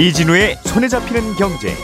이진우의 0.00 0.56
손에 0.64 0.88
잡히는 0.88 1.34
경제. 1.34 1.74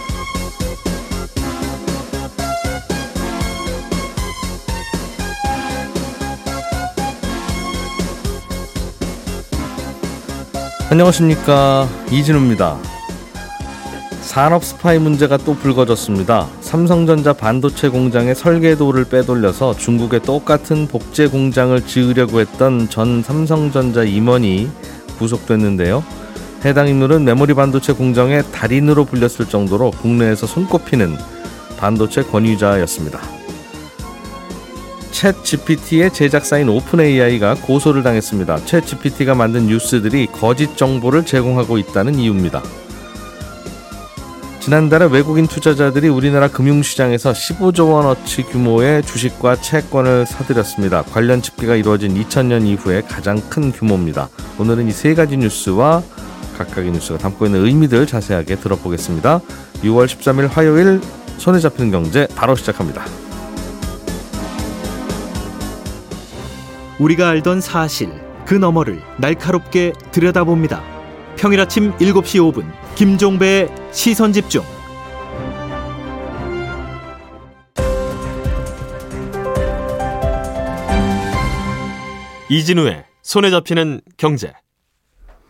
안녕하십니까 10.89 11.87
이진우입니다. 12.11 12.79
산업 14.23 14.65
스파이 14.65 14.99
문제가 14.99 15.37
또 15.37 15.55
불거졌습니다. 15.55 16.49
삼성전자 16.63 17.35
반도체 17.35 17.91
공장의 17.91 18.35
설계도를 18.35 19.05
빼돌려서 19.11 19.77
중국의 19.77 20.23
똑같은 20.23 20.89
복제 20.89 21.27
공장을 21.27 21.79
지으려고 21.87 22.41
했던 22.41 22.89
전 22.89 23.23
삼성전자 23.23 24.05
임원이 24.05 24.71
구속됐는데요. 25.19 26.26
해당 26.65 26.89
인물은 26.89 27.25
메모리 27.25 27.55
반도체 27.55 27.93
공장의 27.93 28.45
달인으로 28.53 29.05
불렸을 29.05 29.47
정도로 29.49 29.91
국내에서 29.93 30.47
손꼽히는 30.47 31.17
반도체 31.79 32.23
권위자였습니다. 32.23 33.21
챗 35.13 35.45
GPT의 35.45 36.13
제작사인 36.13 36.69
오픈 36.69 37.01
AI가 37.01 37.55
고소를 37.55 38.03
당했습니다. 38.03 38.57
챗 38.57 38.85
GPT가 38.85 39.35
만든 39.35 39.67
뉴스들이 39.67 40.27
거짓 40.27 40.77
정보를 40.77 41.25
제공하고 41.25 41.79
있다는 41.79 42.17
이유입니다. 42.17 42.63
지난달에 44.61 45.07
외국인 45.07 45.47
투자자들이 45.47 46.09
우리나라 46.09 46.49
금융시장에서 46.49 47.31
15조 47.33 47.93
원어치 47.93 48.43
규모의 48.43 49.03
주식과 49.05 49.61
채권을 49.61 50.27
사들였습니다. 50.27 51.03
관련 51.03 51.41
집계가 51.41 51.77
이루어진 51.77 52.21
2000년 52.21 52.67
이후에 52.67 53.03
가장 53.03 53.41
큰 53.49 53.71
규모입니다. 53.71 54.29
오늘은 54.59 54.89
이 54.89 54.91
세 54.91 55.15
가지 55.15 55.37
뉴스와 55.37 56.03
각각의 56.57 56.93
뉴스가 56.93 57.19
담고 57.19 57.47
있는 57.47 57.65
의미들 57.65 58.07
자세하게 58.07 58.57
들어보겠습니다. 58.57 59.41
6월 59.83 60.07
13일 60.07 60.49
화요일 60.49 61.01
손에 61.39 61.59
잡히는 61.59 61.91
경제 61.91 62.27
바로 62.35 62.57
시작합니다. 62.57 63.05
우리가 66.99 67.29
알던 67.29 67.61
사실 67.61 68.11
그 68.47 68.55
너머를 68.55 69.03
날카롭게 69.19 69.93
들여다봅니다. 70.13 70.83
평일 71.37 71.61
아침 71.61 71.93
7시 71.99 72.53
5분 72.53 72.65
김종배의 72.95 73.69
시선 73.93 74.33
집중. 74.33 74.63
이진우의 82.49 83.05
손에 83.23 83.51
잡히는 83.51 84.01
경제. 84.17 84.53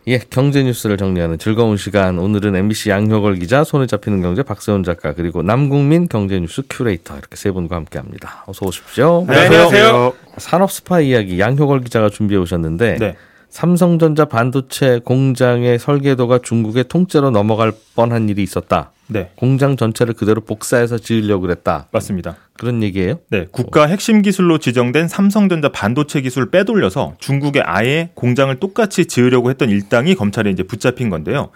예, 0.07 0.19
경제 0.29 0.63
뉴스를 0.63 0.95
정리하는 0.95 1.37
즐거운 1.37 1.75
시간. 1.75 2.17
오늘은 2.17 2.55
MBC 2.55 2.89
양효걸 2.89 3.35
기자, 3.39 3.65
손에 3.65 3.87
잡히는 3.87 4.21
경제 4.21 4.41
박세훈 4.41 4.83
작가, 4.83 5.13
그리고 5.13 5.41
남국민 5.43 6.07
경제 6.07 6.39
뉴스 6.39 6.61
큐레이터 6.69 7.17
이렇게 7.17 7.35
세 7.35 7.51
분과 7.51 7.75
함께합니다. 7.75 8.45
어서 8.47 8.65
오십시오. 8.65 9.25
네, 9.27 9.47
안녕하세요. 9.47 10.13
산업 10.37 10.71
스파 10.71 11.01
이야기 11.01 11.41
양효걸 11.41 11.81
기자가 11.81 12.09
준비해 12.09 12.39
오셨는데 12.39 12.97
네. 12.99 13.17
삼성전자 13.49 14.25
반도체 14.25 14.99
공장의 15.03 15.79
설계도가 15.79 16.39
중국의 16.43 16.85
통째로 16.89 17.31
넘어갈 17.31 17.71
뻔한 17.95 18.29
일이 18.29 18.43
있었다. 18.43 18.91
네, 19.07 19.31
공장 19.35 19.77
전체를 19.77 20.13
그대로 20.13 20.41
복사해서 20.41 20.97
지으려고 20.97 21.41
그랬다. 21.41 21.87
맞습니다. 21.91 22.35
그런 22.53 22.83
얘기예요? 22.83 23.19
네, 23.29 23.45
국가 23.51 23.87
핵심 23.87 24.21
기술로 24.21 24.57
지정된 24.57 25.07
삼성전자 25.07 25.69
반도체 25.69 26.21
기술을 26.21 26.49
빼돌려서 26.49 27.15
중국에 27.19 27.61
아예 27.61 28.09
공장을 28.15 28.53
똑같이 28.59 29.05
지으려고 29.05 29.49
했던 29.49 29.69
일당이 29.69 30.15
검찰에 30.15 30.49
이제 30.49 30.63
붙잡힌 30.63 31.09
건데요. 31.09 31.49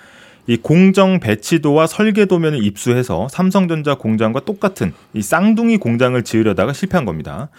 이 0.48 0.58
공정 0.58 1.20
배치도와 1.20 1.88
설계도면을 1.88 2.64
입수해서 2.64 3.28
삼성전자 3.30 3.96
공장과 3.96 4.42
똑같은 4.42 4.94
이 5.14 5.22
쌍둥이 5.22 5.78
공장을 5.78 6.22
지으려다가 6.24 6.74
실패한 6.74 7.06
겁니다. 7.06 7.50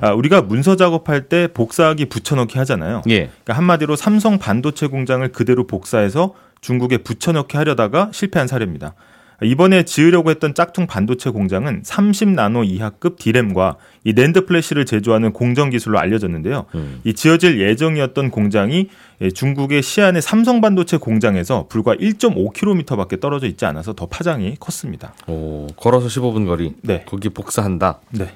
아, 0.00 0.12
우리가 0.12 0.42
문서 0.42 0.76
작업할 0.76 1.28
때 1.28 1.48
복사하기 1.52 2.06
붙여넣기 2.06 2.58
하잖아요. 2.58 3.02
예. 3.08 3.26
그러니까 3.26 3.54
한마디로 3.54 3.96
삼성 3.96 4.38
반도체 4.38 4.86
공장을 4.86 5.26
그대로 5.32 5.66
복사해서 5.66 6.34
중국에 6.60 6.98
붙여넣기 6.98 7.56
하려다가 7.56 8.10
실패한 8.12 8.48
사례입니다. 8.48 8.94
이번에 9.42 9.84
지으려고 9.84 10.30
했던 10.30 10.54
짝퉁 10.54 10.86
반도체 10.86 11.30
공장은 11.30 11.82
30나노 11.82 12.66
이하급 12.66 13.18
D램과 13.18 13.76
이 14.04 14.12
낸드 14.14 14.46
플래시를 14.46 14.86
제조하는 14.86 15.32
공정 15.32 15.70
기술로 15.70 15.98
알려졌는데요. 15.98 16.66
이 17.04 17.14
지어질 17.14 17.60
예정이었던 17.60 18.30
공장이 18.30 18.88
예, 19.22 19.30
중국의 19.30 19.82
시안의 19.82 20.20
삼성 20.20 20.60
반도체 20.60 20.98
공장에서 20.98 21.66
불과 21.68 21.94
1.5km밖에 21.94 23.20
떨어져 23.20 23.46
있지 23.46 23.64
않아서 23.64 23.94
더 23.94 24.06
파장이 24.06 24.56
컸습니다. 24.60 25.14
오, 25.26 25.66
걸어서 25.76 26.08
15분 26.08 26.46
거리. 26.46 26.74
네. 26.82 27.04
거기 27.06 27.30
복사한다. 27.30 28.00
네. 28.10 28.34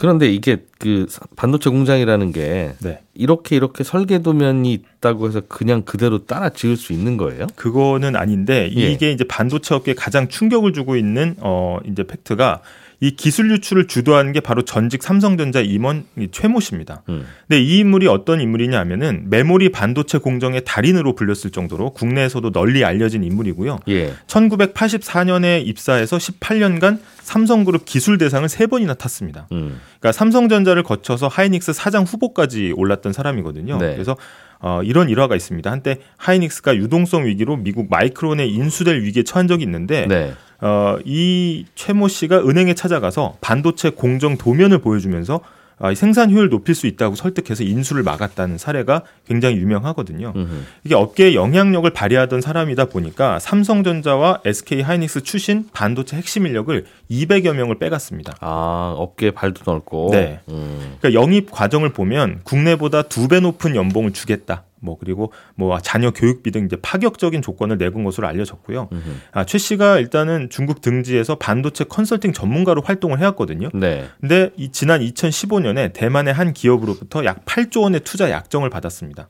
그런데 0.00 0.32
이게 0.32 0.64
그 0.78 1.06
반도체 1.36 1.68
공장이라는 1.68 2.32
게 2.32 2.72
네. 2.82 3.00
이렇게 3.12 3.54
이렇게 3.54 3.84
설계도면이 3.84 4.72
있다고 4.72 5.28
해서 5.28 5.42
그냥 5.46 5.82
그대로 5.82 6.24
따라 6.24 6.48
지을 6.48 6.78
수 6.78 6.94
있는 6.94 7.18
거예요? 7.18 7.46
그거는 7.54 8.16
아닌데 8.16 8.70
예. 8.74 8.90
이게 8.90 9.12
이제 9.12 9.24
반도체 9.24 9.74
업계에 9.74 9.94
가장 9.94 10.28
충격을 10.28 10.72
주고 10.72 10.96
있는 10.96 11.36
어 11.40 11.80
이제 11.84 12.02
팩트가 12.02 12.62
이 13.02 13.12
기술 13.12 13.50
유출을 13.50 13.86
주도하는 13.86 14.32
게 14.32 14.40
바로 14.40 14.62
전직 14.62 15.02
삼성전자 15.02 15.60
임원 15.60 16.04
이 16.18 16.28
최모 16.30 16.60
씨입니다. 16.60 17.02
음. 17.08 17.26
근데 17.48 17.62
이 17.62 17.78
인물이 17.78 18.06
어떤 18.06 18.42
인물이냐면은 18.42 19.24
메모리 19.30 19.70
반도체 19.70 20.18
공정의 20.18 20.62
달인으로 20.66 21.14
불렸을 21.14 21.50
정도로 21.50 21.94
국내에서도 21.94 22.50
널리 22.52 22.84
알려진 22.84 23.24
인물이고요. 23.24 23.80
예. 23.88 24.12
1984년에 24.26 25.66
입사해서 25.66 26.18
18년간 26.18 27.00
삼성그룹 27.22 27.86
기술 27.86 28.18
대상을 28.18 28.46
세 28.50 28.66
번이나 28.66 28.92
탔습니다. 28.92 29.46
음. 29.52 29.80
그러니까 29.98 30.12
삼성전자를 30.12 30.82
거쳐서 30.82 31.28
하이닉스 31.28 31.72
사장 31.72 32.04
후보까지 32.04 32.74
올랐던 32.76 33.14
사람이거든요. 33.14 33.78
네. 33.78 33.94
그래서 33.94 34.16
어, 34.58 34.82
이런 34.84 35.08
일화가 35.08 35.36
있습니다. 35.36 35.70
한때 35.70 36.00
하이닉스가 36.18 36.76
유동성 36.76 37.24
위기로 37.24 37.56
미국 37.56 37.88
마이크론에 37.88 38.46
인수될 38.46 39.00
위기에 39.02 39.22
처한 39.22 39.48
적이 39.48 39.64
있는데 39.64 40.06
네. 40.06 40.34
어, 40.60 40.96
이 41.04 41.64
최모 41.74 42.08
씨가 42.08 42.38
은행에 42.46 42.74
찾아가서 42.74 43.36
반도체 43.40 43.90
공정 43.90 44.36
도면을 44.36 44.78
보여주면서 44.78 45.40
아, 45.82 45.90
이 45.90 45.94
생산 45.94 46.30
효율 46.30 46.50
높일 46.50 46.74
수 46.74 46.86
있다고 46.86 47.14
설득해서 47.14 47.64
인수를 47.64 48.02
막았다는 48.02 48.58
사례가 48.58 49.02
굉장히 49.26 49.56
유명하거든요. 49.56 50.34
음흠. 50.36 50.62
이게 50.84 50.94
업계에 50.94 51.34
영향력을 51.34 51.88
발휘하던 51.90 52.42
사람이다 52.42 52.84
보니까 52.84 53.38
삼성전자와 53.38 54.40
SK 54.44 54.82
하이닉스 54.82 55.22
출신 55.22 55.64
반도체 55.72 56.18
핵심 56.18 56.46
인력을 56.46 56.84
200여 57.10 57.54
명을 57.54 57.78
빼갔습니다. 57.78 58.36
아, 58.40 58.94
업계에 58.98 59.30
발도 59.30 59.62
넓고. 59.64 60.10
네. 60.12 60.40
음. 60.50 60.96
그러니까 61.00 61.18
영입 61.18 61.50
과정을 61.50 61.94
보면 61.94 62.40
국내보다 62.44 63.00
두 63.02 63.26
배 63.28 63.40
높은 63.40 63.74
연봉을 63.74 64.12
주겠다. 64.12 64.64
뭐 64.80 64.96
그리고 64.98 65.32
뭐 65.54 65.78
자녀 65.80 66.10
교육비 66.10 66.50
등 66.50 66.64
이제 66.64 66.76
파격적인 66.80 67.42
조건을 67.42 67.78
내건 67.78 68.04
것으로 68.04 68.26
알려졌고요. 68.26 68.88
아, 69.32 69.44
최 69.44 69.58
씨가 69.58 69.98
일단은 69.98 70.48
중국 70.50 70.80
등지에서 70.80 71.36
반도체 71.36 71.84
컨설팅 71.84 72.32
전문가로 72.32 72.82
활동을 72.82 73.18
해왔거든요. 73.18 73.68
네. 73.74 74.08
근데 74.20 74.50
이 74.56 74.70
지난 74.72 75.00
2015년에 75.00 75.92
대만의 75.92 76.32
한 76.34 76.52
기업으로부터 76.52 77.24
약 77.24 77.44
8조 77.44 77.82
원의 77.82 78.00
투자 78.00 78.30
약정을 78.30 78.70
받았습니다. 78.70 79.28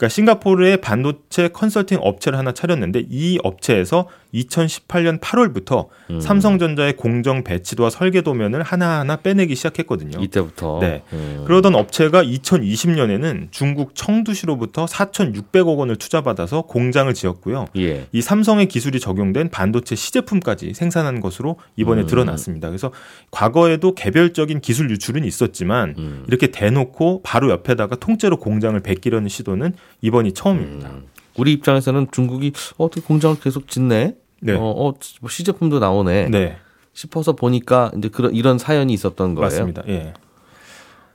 그러니까 0.00 0.08
싱가포르에 0.08 0.76
반도체 0.78 1.48
컨설팅 1.48 1.98
업체를 2.00 2.38
하나 2.38 2.52
차렸는데 2.52 3.04
이 3.10 3.38
업체에서 3.44 4.08
2018년 4.32 5.20
8월부터 5.20 5.88
음. 6.10 6.20
삼성전자의 6.20 6.96
공정 6.96 7.44
배치도와 7.44 7.90
설계 7.90 8.22
도면을 8.22 8.62
하나하나 8.62 9.16
빼내기 9.16 9.54
시작했거든요. 9.54 10.22
이때부터. 10.22 10.78
네. 10.80 11.02
음. 11.12 11.44
그러던 11.46 11.74
업체가 11.74 12.22
2020년에는 12.24 13.48
중국 13.50 13.94
청두시로부터 13.94 14.86
4,600억 14.86 15.76
원을 15.76 15.96
투자받아서 15.96 16.62
공장을 16.62 17.12
지었고요. 17.12 17.66
예. 17.76 18.06
이 18.12 18.22
삼성의 18.22 18.66
기술이 18.66 19.00
적용된 19.00 19.50
반도체 19.50 19.96
시제품까지 19.96 20.72
생산한 20.74 21.20
것으로 21.20 21.56
이번에 21.76 22.02
음. 22.02 22.06
드러났습니다. 22.06 22.68
그래서 22.68 22.92
과거에도 23.30 23.94
개별적인 23.94 24.60
기술 24.60 24.90
유출은 24.90 25.24
있었지만 25.24 25.94
음. 25.98 26.24
이렇게 26.28 26.46
대놓고 26.46 27.22
바로 27.22 27.50
옆에다가 27.50 27.96
통째로 27.96 28.38
공장을 28.38 28.78
베끼려는 28.80 29.28
시도는 29.28 29.74
이번이 30.00 30.32
처음입니다. 30.32 30.90
음. 30.90 31.06
우리 31.36 31.52
입장에서는 31.52 32.08
중국이 32.10 32.52
어, 32.76 32.84
어떻게 32.84 33.00
공장을 33.00 33.36
계속 33.40 33.68
짓네? 33.68 34.16
네. 34.40 34.52
어, 34.54 34.60
어, 34.60 34.94
뭐 35.20 35.30
시제품도 35.30 35.78
나오네. 35.78 36.28
네, 36.28 36.56
싶어서 36.92 37.32
보니까 37.32 37.90
이제 37.96 38.08
그런 38.08 38.34
이런 38.34 38.58
사연이 38.58 38.92
있었던 38.92 39.34
거예요. 39.34 39.46
맞습니다. 39.46 39.82
예. 39.88 40.14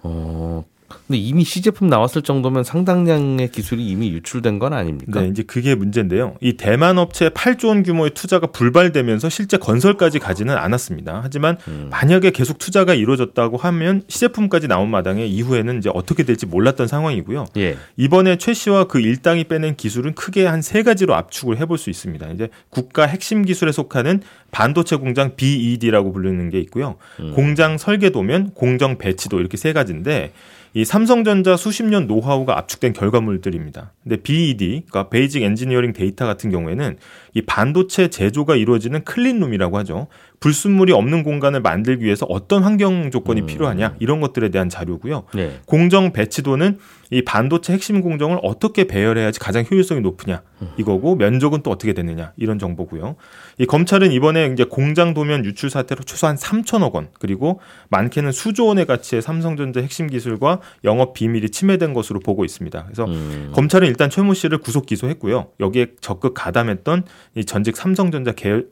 어, 0.04 0.64
근데 0.88 1.18
이미 1.18 1.44
시제품 1.44 1.88
나왔을 1.88 2.22
정도면 2.22 2.64
상당량의 2.64 3.50
기술이 3.52 3.86
이미 3.88 4.10
유출된 4.12 4.60
건 4.60 4.74
아닙니까? 4.74 5.22
네, 5.22 5.28
이제 5.30 5.44
그게 5.44 5.76
문제인데요. 5.76 6.36
이 6.42 6.54
대만 6.54 6.98
업체 6.98 7.30
8조 7.30 7.70
원 7.70 7.84
규모의 7.84 8.12
투자가 8.12 8.48
불발되면서 8.48 9.30
실제 9.30 9.58
건설까지 9.58 10.20
가지는 10.20 10.58
않았습니다. 10.58 11.22
하지만 11.24 11.58
음. 11.68 11.88
만약에 11.90 12.32
계속 12.32 12.58
투자가 12.60 12.94
이루어졌다고 12.94 13.58
하면 13.58 14.04
시제품까지 14.10 14.68
나온 14.68 14.92
마당에 14.92 15.26
이후에는 15.26 15.78
이제 15.78 15.90
어떻게 15.94 16.24
될지 16.24 16.46
몰랐던 16.46 16.88
상황이고요. 16.88 17.46
예. 17.58 17.78
이번에 17.98 18.38
최 18.38 18.54
씨와 18.54 18.84
그 18.86 19.00
일당이 19.00 19.46
빼낸 19.46 19.76
기술은 19.78 20.14
크게 20.16 20.46
한 20.46 20.66
세 20.66 20.82
가지로 20.82 21.14
압축을 21.14 21.58
해볼 21.60 21.78
수 21.78 21.92
있습니다. 21.92 22.28
이제 22.32 22.50
국가 22.70 23.06
핵심 23.06 23.46
기술에 23.46 23.72
속하는 23.72 24.22
반도체 24.52 24.96
공장 24.96 25.36
BED라고 25.36 26.12
부르는 26.12 26.50
게 26.50 26.60
있고요. 26.62 26.96
음. 27.20 27.34
공장 27.36 27.78
설계도면 27.78 28.52
공정 28.56 28.98
배치도 28.98 29.40
이렇게 29.40 29.58
세 29.58 29.74
가지인데 29.74 30.34
이 30.78 30.84
삼성전자 30.84 31.56
수십 31.56 31.84
년 31.86 32.06
노하우가 32.06 32.58
압축된 32.58 32.92
결과물들입니다. 32.92 33.94
근데 34.04 34.18
BED, 34.18 34.84
그러니까 34.90 35.10
베이직 35.10 35.42
엔지니어링 35.42 35.94
데이터 35.94 36.26
같은 36.26 36.52
경우에는 36.52 36.98
이 37.36 37.42
반도체 37.42 38.08
제조가 38.08 38.56
이루어지는 38.56 39.04
클린룸이라고 39.04 39.78
하죠. 39.80 40.08
불순물이 40.40 40.94
없는 40.94 41.24
공간을 41.24 41.60
만들기 41.60 42.06
위해서 42.06 42.26
어떤 42.30 42.64
환경 42.64 43.12
조건이 43.12 43.42
음. 43.42 43.46
필요하냐 43.46 43.96
이런 44.00 44.22
것들에 44.22 44.50
대한 44.50 44.70
자료고요. 44.70 45.26
네. 45.34 45.60
공정 45.66 46.14
배치도는 46.14 46.80
이 47.12 47.24
반도체 47.24 47.74
핵심 47.74 48.02
공정을 48.02 48.40
어떻게 48.42 48.86
배열해야지 48.86 49.40
가장 49.40 49.64
효율성이 49.70 50.02
높으냐 50.02 50.42
이거고 50.78 51.16
면적은 51.16 51.62
또 51.62 51.70
어떻게 51.70 51.94
되느냐 51.94 52.32
이런 52.38 52.58
정보고요. 52.58 53.16
이 53.60 53.66
검찰은 53.66 54.12
이번에 54.12 54.50
이제 54.54 54.64
공장 54.64 55.14
도면 55.14 55.46
유출 55.46 55.70
사태로 55.70 56.04
최소한 56.04 56.36
3천억 56.36 56.94
원 56.94 57.10
그리고 57.20 57.60
많게는 57.90 58.32
수조 58.32 58.66
원의 58.66 58.86
가치의 58.86 59.22
삼성전자 59.22 59.82
핵심 59.82 60.08
기술과 60.08 60.62
영업 60.84 61.14
비밀이 61.14 61.50
침해된 61.50 61.94
것으로 61.94 62.20
보고 62.20 62.44
있습니다. 62.46 62.84
그래서 62.86 63.06
음. 63.06 63.52
검찰은 63.54 63.88
일단 63.88 64.10
최모 64.10 64.34
씨를 64.34 64.58
구속 64.60 64.86
기소했고요. 64.86 65.50
여기에 65.60 65.88
적극 66.02 66.34
가담했던 66.34 67.04
이 67.36 67.46
전직 67.46 67.78
삼성전자 67.78 68.32
계열 68.32 68.68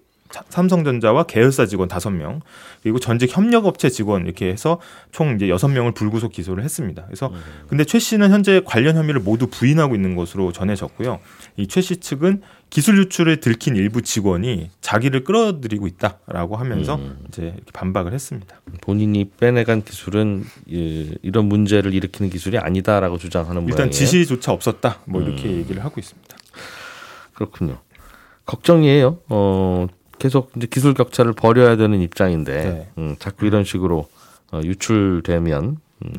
삼성전자와 0.50 1.24
계열사 1.26 1.68
직원 1.68 1.88
5명 1.88 2.40
그리고 2.82 2.98
전직 2.98 3.38
협력업체 3.38 3.90
직원 3.90 4.26
이렇게 4.26 4.48
해서 4.50 4.80
총 5.12 5.36
이제 5.36 5.46
6명을 5.46 5.94
불구속 5.94 6.32
기소를 6.32 6.64
했습니다. 6.64 7.04
그래서 7.06 7.32
근데 7.68 7.84
최 7.84 8.00
씨는 8.00 8.32
현재 8.32 8.60
관련 8.66 8.96
혐의를 8.98 9.22
모두 9.22 9.46
부인하고 9.46 9.94
있는 9.94 10.16
것으로 10.16 10.52
전해졌고요. 10.52 11.20
이 11.58 11.68
최 11.68 11.82
씨 11.82 11.98
측은 11.98 12.42
기술 12.72 12.98
유출을 12.98 13.42
들킨 13.42 13.76
일부 13.76 14.02
직원이 14.02 14.72
자기를 14.82 15.24
끌어들이고 15.24 15.86
있다라고 15.86 16.56
하면서 16.56 16.96
음. 16.96 17.20
이제 17.28 17.54
반박을 17.74 18.12
했습니다. 18.12 18.60
본인이 18.82 19.30
빼내간 19.40 19.84
기술은 19.84 20.46
예, 20.72 21.12
이런 21.22 21.46
문제를 21.46 21.94
일으키는 21.94 22.32
기술이 22.32 22.58
아니다라고 22.58 23.20
주장하는 23.20 23.62
일단 23.64 23.76
모양이에요. 23.76 23.92
지시조차 23.92 24.52
없었다. 24.52 24.98
뭐 25.06 25.22
이렇게 25.22 25.48
음. 25.48 25.58
얘기를 25.60 25.84
하고 25.86 26.00
있습니다. 26.00 26.36
그렇군요. 27.36 27.78
걱정이에요. 28.46 29.18
어, 29.30 29.88
계속 30.20 30.52
이제 30.56 30.68
기술 30.70 30.94
격차를 30.94 31.34
벌여야 31.34 31.76
되는 31.78 32.02
입장인데 32.02 32.64
네. 32.64 32.88
음, 32.98 33.16
자꾸 33.20 33.46
이런 33.46 33.64
식으로 33.64 34.08
어, 34.52 34.62
유출되면 34.64 35.78
음, 36.06 36.12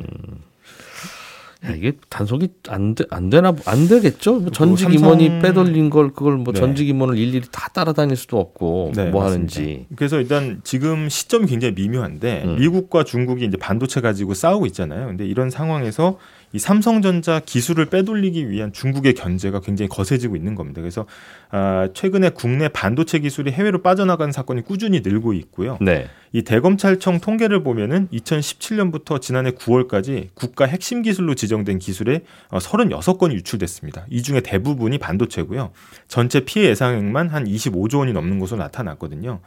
야, 1.67 1.71
이게 1.71 1.93
단속이 2.11 2.49
안, 2.69 2.95
되, 2.95 3.05
안 3.11 3.31
되나 3.31 3.55
안 3.65 3.89
되겠죠. 3.89 4.35
뭐 4.41 4.51
전직 4.51 4.85
삼성- 4.85 4.93
임원이 5.01 5.41
빼돌린 5.41 5.89
걸 5.89 6.13
그걸 6.13 6.37
뭐 6.37 6.53
네. 6.53 6.61
전직 6.61 6.87
임원을 6.89 7.17
일일이 7.17 7.47
다 7.51 7.69
따라다닐 7.73 8.17
수도 8.17 8.39
없고 8.39 8.93
네, 8.95 9.09
뭐 9.11 9.23
맞습니다. 9.23 9.61
하는지. 9.61 9.87
그래서 9.97 10.19
일단 10.21 10.61
지금 10.65 11.09
시점이 11.09 11.47
굉장히 11.47 11.75
미묘한데 11.75 12.43
음. 12.45 12.57
미국과 12.59 13.05
중국이 13.05 13.47
이제 13.47 13.57
반도체 13.57 14.03
가지고 14.03 14.35
싸우고 14.35 14.67
있잖아요. 14.67 15.07
근데 15.07 15.25
이런 15.27 15.49
상황에서 15.49 16.19
이 16.55 16.59
삼성전자 16.61 17.41
기술을 17.41 17.87
빼돌리기 17.87 18.49
위한 18.49 18.73
중국의 18.73 19.15
견제가 19.15 19.59
굉장히 19.59 19.89
거세지고 19.89 20.37
있는 20.37 20.55
겁니다. 20.55 20.81
그래서 20.81 21.05
아, 21.51 21.89
최근에 21.93 22.31
국내 22.31 22.69
반도체 22.69 23.19
기술이 23.19 23.51
해외로 23.51 23.83
빠져나가는 23.83 24.31
사건이 24.31 24.63
꾸준히 24.63 25.01
늘고 25.01 25.33
있고요. 25.33 25.79
네. 25.81 26.09
이 26.33 26.43
대검찰청 26.43 27.19
통계를 27.19 27.65
보면은 27.65 28.07
2017년부터 28.13 29.21
지난해 29.21 29.51
9월까지 29.51 30.29
국가 30.35 30.65
핵심 30.67 31.03
기술로 31.03 31.35
지정된 31.35 31.81
기술에 31.81 32.21
36건이 32.51 33.33
유출됐습니다. 33.33 34.07
이 34.09 34.23
중에 34.23 34.41
대부분이 34.41 34.99
반도체고요. 34.99 35.73
전체 36.07 36.41
피해 36.41 36.67
예상액만 36.67 37.31
한 37.31 37.47
25조 37.47 37.99
원이 37.99 38.13
넘는 38.13 38.39
것으로 38.39 38.61
나타났거든요. 38.61 39.41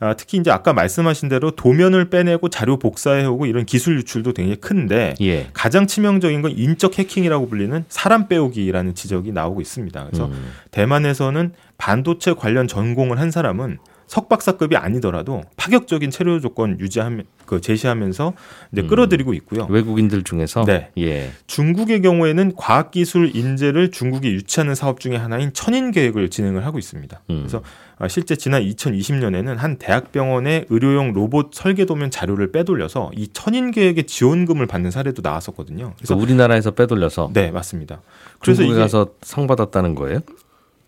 아, 0.00 0.14
특히 0.14 0.38
이제 0.38 0.50
아까 0.50 0.72
말씀하신 0.72 1.28
대로 1.28 1.50
도면을 1.50 2.08
빼내고 2.08 2.48
자료 2.48 2.78
복사해 2.78 3.26
오고 3.26 3.44
이런 3.44 3.66
기술 3.66 3.98
유출도 3.98 4.32
굉장히 4.32 4.56
큰데 4.56 5.14
예. 5.20 5.48
가장 5.52 5.86
치명적인 5.86 6.40
건 6.40 6.52
인적 6.56 6.98
해킹이라고 6.98 7.48
불리는 7.48 7.84
사람 7.90 8.26
빼오기라는 8.26 8.94
지적이 8.94 9.32
나오고 9.32 9.60
있습니다. 9.60 10.06
그래서 10.06 10.26
음. 10.26 10.52
대만에서는 10.70 11.52
반도체 11.76 12.32
관련 12.32 12.66
전공을 12.66 13.20
한 13.20 13.30
사람은 13.30 13.78
석박사급이 14.10 14.76
아니더라도 14.76 15.44
파격적인 15.56 16.10
체류 16.10 16.40
조건 16.40 16.80
유지하면 16.80 17.26
그 17.46 17.60
제시하면서 17.60 18.32
이제 18.72 18.82
음. 18.82 18.88
끌어들이고 18.88 19.34
있고요. 19.34 19.68
외국인들 19.70 20.24
중에서 20.24 20.64
네. 20.64 20.90
예. 20.98 21.30
중국의 21.46 22.02
경우에는 22.02 22.54
과학기술 22.56 23.36
인재를 23.36 23.92
중국이 23.92 24.30
유치하는 24.30 24.74
사업 24.74 24.98
중에 24.98 25.14
하나인 25.14 25.52
천인 25.52 25.92
계획을 25.92 26.28
진행을 26.28 26.66
하고 26.66 26.80
있습니다. 26.80 27.20
음. 27.30 27.36
그래서 27.38 27.62
아, 28.00 28.08
실제 28.08 28.34
지난 28.34 28.62
2020년에는 28.64 29.54
한 29.54 29.76
대학병원의 29.76 30.66
의료용 30.70 31.12
로봇 31.12 31.50
설계도면 31.52 32.10
자료를 32.10 32.50
빼돌려서 32.50 33.12
이 33.14 33.28
천인 33.28 33.70
계획의 33.70 34.04
지원금을 34.08 34.66
받는 34.66 34.90
사례도 34.90 35.22
나왔었거든요. 35.22 35.92
그래서 35.96 36.16
우리나라에서 36.16 36.72
빼돌려서 36.72 37.30
네 37.32 37.52
맞습니다. 37.52 38.02
그래서 38.40 38.62
중국에 38.62 38.80
가서 38.80 39.10
상 39.22 39.46
받았다는 39.46 39.94
거예요? 39.94 40.18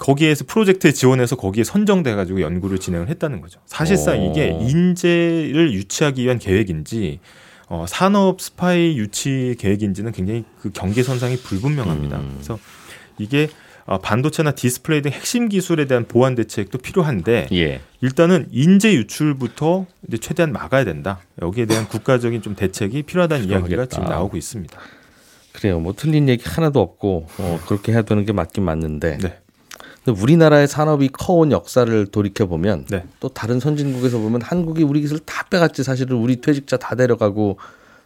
거기에서 0.02 0.44
프로젝트에 0.46 0.90
지원해서 0.92 1.36
거기에 1.36 1.62
선정돼 1.62 2.14
가지고 2.14 2.40
연구를 2.40 2.78
진행을 2.78 3.08
했다는 3.08 3.40
거죠. 3.40 3.60
사실상 3.66 4.18
오. 4.20 4.30
이게 4.30 4.48
인재를 4.48 5.72
유치하기 5.72 6.24
위한 6.24 6.38
계획인지 6.40 7.20
어, 7.68 7.86
산업 7.88 8.40
스파이 8.40 8.98
유치 8.98 9.54
계획인지는 9.58 10.10
굉장히 10.10 10.44
그 10.60 10.70
경계선상이 10.70 11.36
불분명합니다. 11.38 12.18
음. 12.18 12.32
그래서 12.34 12.58
이게 13.18 13.48
어, 13.86 13.98
반도체나 13.98 14.52
디스플레이 14.52 15.02
등 15.02 15.12
핵심 15.12 15.48
기술에 15.48 15.86
대한 15.86 16.06
보완 16.06 16.34
대책도 16.34 16.78
필요한데 16.78 17.48
예. 17.52 17.80
일단은 18.00 18.48
인재 18.50 18.92
유출부터 18.94 19.86
이제 20.08 20.18
최대한 20.18 20.52
막아야 20.52 20.84
된다. 20.84 21.20
여기에 21.40 21.66
대한 21.66 21.86
국가적인 21.88 22.42
좀 22.42 22.56
대책이 22.56 23.04
필요하다는 23.04 23.46
이야기가 23.46 23.68
필요하겠다. 23.68 23.94
지금 23.94 24.08
나오고 24.08 24.36
있습니다. 24.36 24.78
그래요. 25.52 25.78
뭐 25.78 25.94
틀린 25.96 26.28
얘기 26.28 26.42
하나도 26.44 26.80
없고 26.80 27.26
어, 27.38 27.60
그렇게 27.66 27.92
해야 27.92 28.02
되는 28.02 28.24
게 28.24 28.32
맞긴 28.32 28.64
맞는데. 28.64 29.18
네. 29.18 29.41
우리나라의 30.06 30.66
산업이 30.66 31.08
커온 31.12 31.52
역사를 31.52 32.06
돌이켜 32.06 32.46
보면 32.46 32.86
네. 32.90 33.04
또 33.20 33.28
다른 33.28 33.60
선진국에서 33.60 34.18
보면 34.18 34.42
한국이 34.42 34.82
우리 34.82 35.00
기술 35.00 35.18
다 35.20 35.44
빼갔지. 35.48 35.84
사실은 35.84 36.16
우리 36.16 36.40
퇴직자 36.40 36.76
다 36.78 36.94
데려가고 36.96 37.58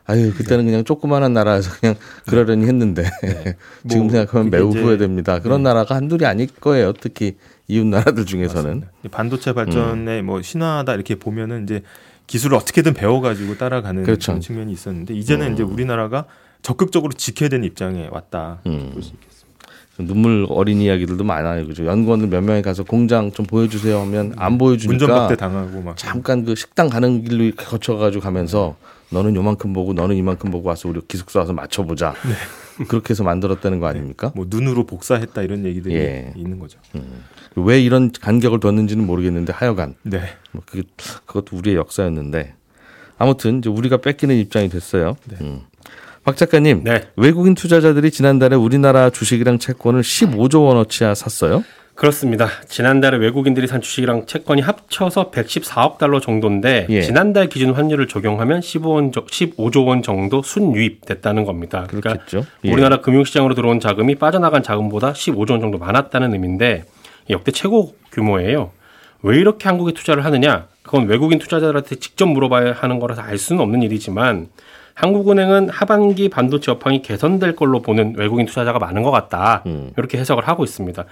아유 0.08 0.32
그때는 0.34 0.66
그냥 0.66 0.84
조그마한 0.84 1.32
나라에서 1.32 1.70
그냥 1.80 1.96
그러려니 2.28 2.66
했는데 2.66 3.02
지금 3.88 4.04
뭐 4.04 4.10
생각하면 4.12 4.50
매우 4.50 4.70
이제- 4.70 4.80
후회됩니다. 4.82 5.40
그런 5.40 5.62
나라가 5.62 5.94
한둘이 5.96 6.24
아닐 6.26 6.46
거예요. 6.48 6.92
특히 6.92 7.36
이웃 7.66 7.84
나라들 7.86 8.24
중에서는. 8.26 8.62
맞습니다. 8.64 8.88
이 9.04 9.08
반도체 9.08 9.52
발전의 9.52 10.22
뭐 10.22 10.42
신화다 10.42 10.94
이렇게 10.94 11.14
보면은 11.16 11.64
이제 11.64 11.82
기술을 12.28 12.56
어떻게든 12.56 12.94
배워가지고 12.94 13.56
따라가는 13.56 14.02
그렇죠. 14.04 14.38
측면이 14.38 14.72
있었는데 14.72 15.14
이제는 15.14 15.54
이제 15.54 15.62
우리나라가 15.62 16.26
적극적으로 16.62 17.12
지켜야 17.12 17.48
되는 17.48 17.64
입장에 17.66 18.08
왔다 18.10 18.60
음. 18.66 18.90
볼수 18.92 19.10
있겠습니다. 19.14 19.35
눈물 19.98 20.46
어린 20.50 20.80
이야기들도 20.80 21.24
많아요. 21.24 21.66
그죠? 21.66 21.86
연구원들 21.86 22.28
몇 22.28 22.42
명이 22.42 22.62
가서 22.62 22.84
공장 22.84 23.32
좀 23.32 23.46
보여주세요 23.46 23.98
하면 24.00 24.34
안 24.36 24.58
보여주니까 24.58 25.04
운전박대 25.04 25.36
당하고 25.36 25.80
막 25.82 25.96
잠깐 25.96 26.44
그 26.44 26.54
식당 26.54 26.88
가는 26.88 27.24
길로 27.24 27.50
거쳐가지고 27.56 28.22
가면서 28.22 28.76
너는 29.10 29.36
요만큼 29.36 29.72
보고 29.72 29.92
너는 29.92 30.16
이만큼 30.16 30.50
보고 30.50 30.68
와서 30.68 30.88
우리 30.88 31.00
기숙사 31.06 31.40
와서 31.40 31.52
맞춰보자. 31.52 32.14
그렇게 32.88 33.10
해서 33.10 33.24
만들었다는 33.24 33.80
거 33.80 33.86
아닙니까? 33.86 34.32
뭐 34.34 34.44
눈으로 34.48 34.84
복사했다 34.84 35.40
이런 35.42 35.64
얘기들이 35.64 35.94
예. 35.94 36.32
있는 36.36 36.58
거죠. 36.58 36.78
왜 37.54 37.80
이런 37.80 38.12
간격을 38.12 38.60
뒀는지는 38.60 39.06
모르겠는데 39.06 39.52
하여간 39.52 39.94
네. 40.02 40.20
뭐 40.52 40.62
그게 40.66 40.82
그것도 41.24 41.56
우리의 41.56 41.76
역사였는데 41.76 42.54
아무튼 43.16 43.58
이제 43.58 43.70
우리가 43.70 43.98
뺏기는 43.98 44.36
입장이 44.36 44.68
됐어요. 44.68 45.16
음. 45.40 45.62
박 46.26 46.36
작가님, 46.36 46.82
네. 46.82 47.02
외국인 47.14 47.54
투자자들이 47.54 48.10
지난달에 48.10 48.56
우리나라 48.56 49.10
주식이랑 49.10 49.60
채권을 49.60 50.00
15조 50.02 50.66
원어치야 50.66 51.14
샀어요. 51.14 51.62
그렇습니다. 51.94 52.48
지난달에 52.66 53.16
외국인들이 53.16 53.68
산 53.68 53.80
주식이랑 53.80 54.26
채권이 54.26 54.60
합쳐서 54.60 55.30
114억 55.30 55.98
달러 55.98 56.18
정도인데 56.18 56.88
예. 56.90 57.02
지난달 57.02 57.48
기준 57.48 57.74
환율을 57.74 58.08
적용하면 58.08 58.58
15원, 58.58 59.12
15조 59.12 59.86
원 59.86 60.02
정도 60.02 60.42
순유입됐다는 60.42 61.44
겁니다. 61.44 61.86
그러니까. 61.88 62.16
예. 62.64 62.72
우리나라 62.72 63.00
금융시장으로 63.00 63.54
들어온 63.54 63.78
자금이 63.78 64.16
빠져나간 64.16 64.64
자금보다 64.64 65.12
15조 65.12 65.52
원 65.52 65.60
정도 65.60 65.78
많았다는 65.78 66.32
의미인데 66.32 66.86
역대 67.30 67.52
최고 67.52 67.94
규모예요. 68.10 68.72
왜 69.22 69.38
이렇게 69.38 69.68
한국에 69.68 69.92
투자를 69.92 70.24
하느냐? 70.24 70.66
그건 70.82 71.06
외국인 71.06 71.38
투자자들한테 71.38 71.96
직접 71.96 72.26
물어봐야 72.26 72.72
하는 72.72 72.98
거라서 72.98 73.22
알 73.22 73.38
수는 73.38 73.62
없는 73.62 73.82
일이지만 73.82 74.48
한국은행은 74.96 75.68
하반기 75.68 76.28
반도체 76.30 76.72
업황이 76.72 77.02
개선될 77.02 77.54
걸로 77.54 77.80
보는 77.80 78.14
외국인 78.16 78.46
투자자가 78.46 78.78
많은 78.78 79.02
것 79.02 79.10
같다. 79.10 79.62
음. 79.66 79.90
이렇게 79.96 80.18
해석을 80.18 80.48
하고 80.48 80.64
있습니다. 80.64 81.04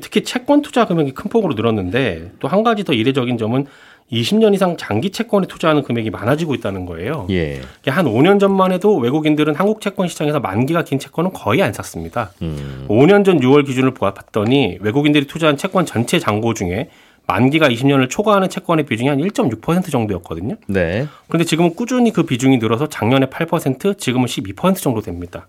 특히 0.00 0.22
채권 0.22 0.62
투자 0.62 0.86
금액이 0.86 1.12
큰 1.12 1.28
폭으로 1.30 1.54
늘었는데 1.54 2.32
또 2.38 2.48
한 2.48 2.62
가지 2.62 2.84
더 2.84 2.92
이례적인 2.92 3.38
점은 3.38 3.66
20년 4.12 4.52
이상 4.54 4.76
장기 4.76 5.08
채권에 5.08 5.46
투자하는 5.46 5.82
금액이 5.82 6.10
많아지고 6.10 6.54
있다는 6.54 6.84
거예요. 6.84 7.26
예. 7.30 7.62
한 7.86 8.04
5년 8.04 8.38
전만 8.38 8.70
해도 8.72 8.96
외국인들은 8.96 9.54
한국 9.54 9.80
채권 9.80 10.08
시장에서 10.08 10.38
만기가 10.38 10.84
긴 10.84 10.98
채권은 10.98 11.32
거의 11.32 11.62
안 11.62 11.72
샀습니다. 11.72 12.30
음. 12.42 12.84
5년 12.90 13.24
전 13.24 13.40
6월 13.40 13.64
기준을 13.64 13.94
봤더니 13.94 14.76
외국인들이 14.80 15.26
투자한 15.26 15.56
채권 15.56 15.86
전체 15.86 16.18
잔고 16.18 16.52
중에 16.52 16.90
만기가 17.26 17.68
20년을 17.68 18.10
초과하는 18.10 18.48
채권의 18.48 18.86
비중이 18.86 19.08
한 19.08 19.18
1.6% 19.18 19.90
정도였거든요. 19.90 20.56
네. 20.66 21.06
그런데 21.28 21.44
지금은 21.44 21.74
꾸준히 21.74 22.12
그 22.12 22.24
비중이 22.24 22.58
늘어서 22.58 22.88
작년에 22.88 23.26
8%, 23.26 23.98
지금은 23.98 24.26
12% 24.26 24.76
정도 24.76 25.00
됩니다. 25.00 25.46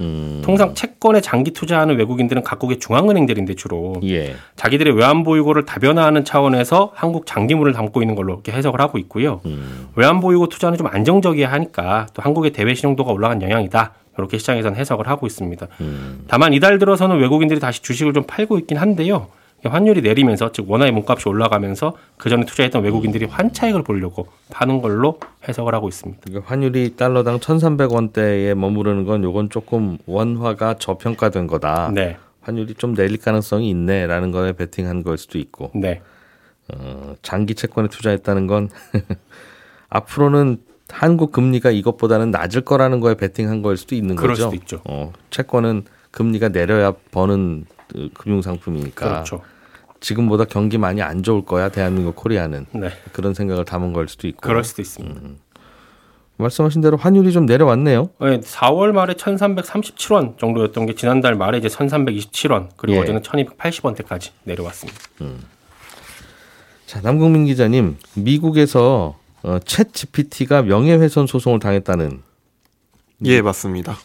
음. 0.00 0.42
통상 0.44 0.74
채권에 0.74 1.20
장기 1.20 1.52
투자하는 1.52 1.96
외국인들은 1.96 2.42
각국의 2.42 2.78
중앙은행들인데 2.78 3.54
주로 3.54 3.94
예. 4.04 4.34
자기들의 4.56 4.94
외환 4.96 5.22
보유고를 5.22 5.66
다변화하는 5.66 6.24
차원에서 6.24 6.92
한국 6.94 7.26
장기물을 7.26 7.72
담고 7.72 8.02
있는 8.02 8.16
걸로 8.16 8.34
이렇게 8.34 8.52
해석을 8.52 8.80
하고 8.80 8.98
있고요. 8.98 9.40
음. 9.46 9.88
외환 9.94 10.20
보유고 10.20 10.48
투자는 10.48 10.78
좀 10.78 10.88
안정적이어야 10.88 11.50
하니까 11.52 12.08
또 12.14 12.22
한국의 12.22 12.52
대외 12.52 12.74
신용도가 12.74 13.12
올라간 13.12 13.42
영향이다. 13.42 13.92
이렇게 14.18 14.38
시장에서는 14.38 14.76
해석을 14.78 15.08
하고 15.08 15.26
있습니다. 15.26 15.66
음. 15.80 16.24
다만 16.28 16.52
이달 16.54 16.78
들어서는 16.78 17.18
외국인들이 17.18 17.60
다시 17.60 17.82
주식을 17.82 18.12
좀 18.12 18.24
팔고 18.24 18.58
있긴 18.58 18.78
한데요. 18.78 19.28
환율이 19.68 20.02
내리면서 20.02 20.52
즉 20.52 20.70
원화의 20.70 20.92
몸값이 20.92 21.28
올라가면서 21.28 21.94
그 22.16 22.28
전에 22.28 22.44
투자했던 22.44 22.82
외국인들이 22.82 23.26
환차익을 23.26 23.82
보려고 23.82 24.28
파는 24.50 24.82
걸로 24.82 25.18
해석을 25.48 25.74
하고 25.74 25.88
있습니다. 25.88 26.20
그러니까 26.24 26.50
환율이 26.50 26.96
달러당 26.96 27.38
1,300원대에 27.38 28.54
머무르는 28.54 29.04
건 29.04 29.22
요건 29.24 29.50
조금 29.50 29.98
원화가 30.06 30.74
저평가된 30.78 31.46
거다. 31.46 31.90
네, 31.94 32.16
환율이 32.42 32.74
좀 32.74 32.94
내릴 32.94 33.18
가능성이 33.18 33.70
있네라는 33.70 34.30
거에 34.30 34.52
베팅한 34.52 35.02
걸 35.02 35.16
수도 35.18 35.38
있고 35.38 35.70
네, 35.74 36.02
어, 36.72 37.14
장기 37.22 37.54
채권에 37.54 37.88
투자했다는 37.88 38.46
건 38.46 38.68
앞으로는 39.88 40.58
한국 40.88 41.32
금리가 41.32 41.70
이것보다는 41.70 42.30
낮을 42.30 42.60
거라는 42.62 43.00
거에 43.00 43.14
베팅한 43.14 43.62
거일 43.62 43.76
수도 43.76 43.94
있는 43.94 44.16
그럴 44.16 44.30
거죠. 44.32 44.44
수도 44.44 44.56
있죠. 44.56 44.80
어, 44.84 45.12
채권은 45.30 45.84
금리가 46.10 46.50
내려야 46.50 46.92
버는 47.10 47.64
그 47.88 48.10
금융 48.14 48.42
상품이니까 48.42 49.08
그렇죠. 49.08 49.40
지금보다 50.04 50.44
경기 50.44 50.76
많이 50.76 51.00
안 51.00 51.22
좋을 51.22 51.46
거야 51.46 51.70
대한민국 51.70 52.14
코리아는 52.14 52.66
네, 52.72 52.90
그런 53.12 53.32
생각을 53.32 53.64
담은 53.64 53.94
걸 53.94 54.06
수도 54.06 54.28
있고 54.28 54.40
그럴 54.42 54.62
수도 54.62 54.82
있습니다. 54.82 55.18
말씀하신 56.36 56.82
대로 56.82 56.96
환율이 56.98 57.32
좀 57.32 57.46
내려왔네요. 57.46 58.10
네, 58.20 58.40
4월 58.40 58.92
말에 58.92 59.14
1,337원 59.14 60.36
정도였던 60.36 60.86
게 60.86 60.94
지난달 60.94 61.36
말에 61.36 61.58
이제 61.58 61.68
1,327원 61.68 62.68
그리고 62.76 62.98
예. 62.98 63.02
어제는 63.02 63.22
1,280원대까지 63.22 64.32
내려왔습니다. 64.42 65.00
자 66.86 67.00
남국민 67.00 67.46
기자님 67.46 67.96
미국에서 68.14 69.16
어, 69.42 69.58
챗 69.60 69.94
GPT가 69.94 70.62
명예훼손 70.62 71.26
소송을 71.26 71.60
당했다는 71.60 72.22
예, 73.24 73.40
맞습니다. 73.40 73.96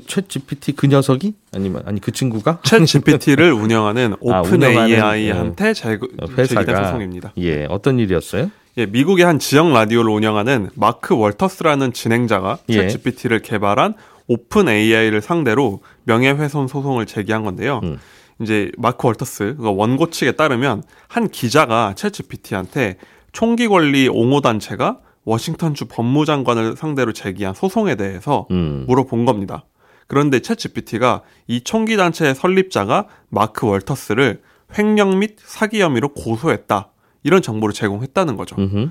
그챗 0.00 0.28
GPT 0.28 0.72
그 0.72 0.86
녀석이 0.86 1.34
아니면 1.54 1.82
아니 1.86 2.00
그 2.00 2.12
친구가 2.12 2.60
챗 2.64 2.86
GPT를 2.86 3.52
운영하는 3.52 4.12
아, 4.12 4.16
오픈 4.20 4.62
운영하는, 4.62 4.90
AI한테 4.90 5.72
제기된 5.72 6.36
회사가 6.36 6.84
소송입니다. 6.84 7.32
예 7.38 7.66
어떤 7.68 7.98
일이었어요? 7.98 8.50
예, 8.78 8.84
미국의 8.84 9.24
한 9.24 9.38
지역 9.38 9.72
라디오를 9.72 10.10
운영하는 10.10 10.68
마크 10.74 11.16
월터스라는 11.16 11.92
진행자가 11.92 12.58
예. 12.68 12.86
챗 12.86 12.90
GPT를 12.90 13.40
개발한 13.40 13.94
오픈 14.28 14.68
AI를 14.68 15.22
상대로 15.22 15.80
명예훼손 16.04 16.68
소송을 16.68 17.06
제기한 17.06 17.44
건데요. 17.44 17.80
음. 17.84 17.98
이제 18.42 18.70
마크 18.76 19.06
월터스 19.06 19.56
그 19.58 19.74
원고 19.74 20.10
측에 20.10 20.32
따르면 20.32 20.82
한 21.08 21.28
기자가 21.28 21.94
챗 21.96 22.12
GPT한테 22.12 22.96
총기 23.32 23.66
권리 23.66 24.08
옹호 24.08 24.42
단체가 24.42 24.98
워싱턴주 25.24 25.86
법무장관을 25.86 26.76
상대로 26.76 27.12
제기한 27.12 27.54
소송에 27.54 27.96
대해서 27.96 28.46
음. 28.50 28.84
물어본 28.86 29.24
겁니다. 29.24 29.64
그런데 30.06 30.38
챗 30.38 30.56
GPT가 30.58 31.22
이 31.46 31.62
총기 31.62 31.96
단체의 31.96 32.34
설립자가 32.34 33.06
마크 33.28 33.66
월터스를 33.66 34.40
횡령 34.78 35.18
및 35.18 35.36
사기 35.38 35.80
혐의로 35.82 36.08
고소했다. 36.08 36.90
이런 37.22 37.42
정보를 37.42 37.72
제공했다는 37.72 38.36
거죠. 38.36 38.56
음흠. 38.56 38.90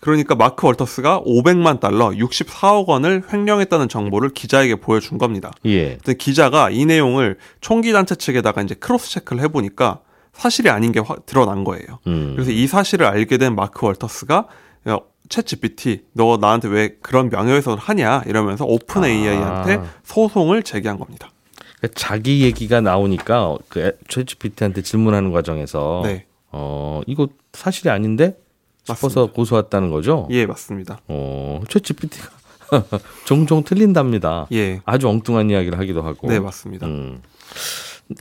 그러니까 0.00 0.34
마크 0.34 0.66
월터스가 0.66 1.22
500만 1.24 1.78
달러, 1.78 2.08
64억 2.10 2.86
원을 2.86 3.22
횡령했다는 3.32 3.88
정보를 3.88 4.30
기자에게 4.30 4.76
보여준 4.76 5.16
겁니다. 5.18 5.52
예. 5.64 5.96
기자가 6.18 6.70
이 6.70 6.84
내용을 6.86 7.38
총기 7.60 7.92
단체 7.92 8.16
측에다가 8.16 8.62
이제 8.62 8.74
크로스 8.74 9.10
체크를 9.10 9.42
해보니까 9.44 10.00
사실이 10.32 10.70
아닌 10.70 10.90
게 10.90 10.98
화- 10.98 11.16
드러난 11.24 11.62
거예요. 11.62 12.00
음. 12.08 12.32
그래서 12.34 12.50
이 12.50 12.66
사실을 12.66 13.06
알게 13.06 13.36
된 13.38 13.54
마크 13.54 13.86
월터스가 13.86 14.48
야, 14.88 14.98
챗 15.28 15.46
GPT, 15.46 16.04
너 16.12 16.36
나한테 16.36 16.68
왜 16.68 16.96
그런 17.00 17.30
명예훼손을 17.30 17.78
하냐 17.78 18.22
이러면서 18.26 18.64
오픈 18.64 19.04
AI한테 19.04 19.76
아. 19.76 19.84
소송을 20.04 20.62
제기한 20.62 20.98
겁니다. 20.98 21.30
그러니까 21.78 21.98
자기 21.98 22.42
얘기가 22.42 22.80
나오니까 22.80 23.56
그챗 23.68 24.26
GPT한테 24.26 24.82
질문하는 24.82 25.32
과정에서 25.32 26.02
네, 26.04 26.26
어 26.50 27.00
이거 27.06 27.28
사실이 27.52 27.90
아닌데 27.90 28.36
싶어서 28.84 29.26
고소했다는 29.26 29.90
거죠. 29.90 30.28
예 30.30 30.46
맞습니다. 30.46 31.00
어, 31.08 31.60
챗 31.66 31.82
GPT가 31.82 32.28
종종 33.24 33.64
틀린답니다. 33.64 34.46
예, 34.52 34.80
아주 34.84 35.08
엉뚱한 35.08 35.50
이야기를 35.50 35.78
하기도 35.78 36.02
하고. 36.02 36.28
네 36.28 36.40
맞습니다. 36.40 36.86
음. 36.86 37.20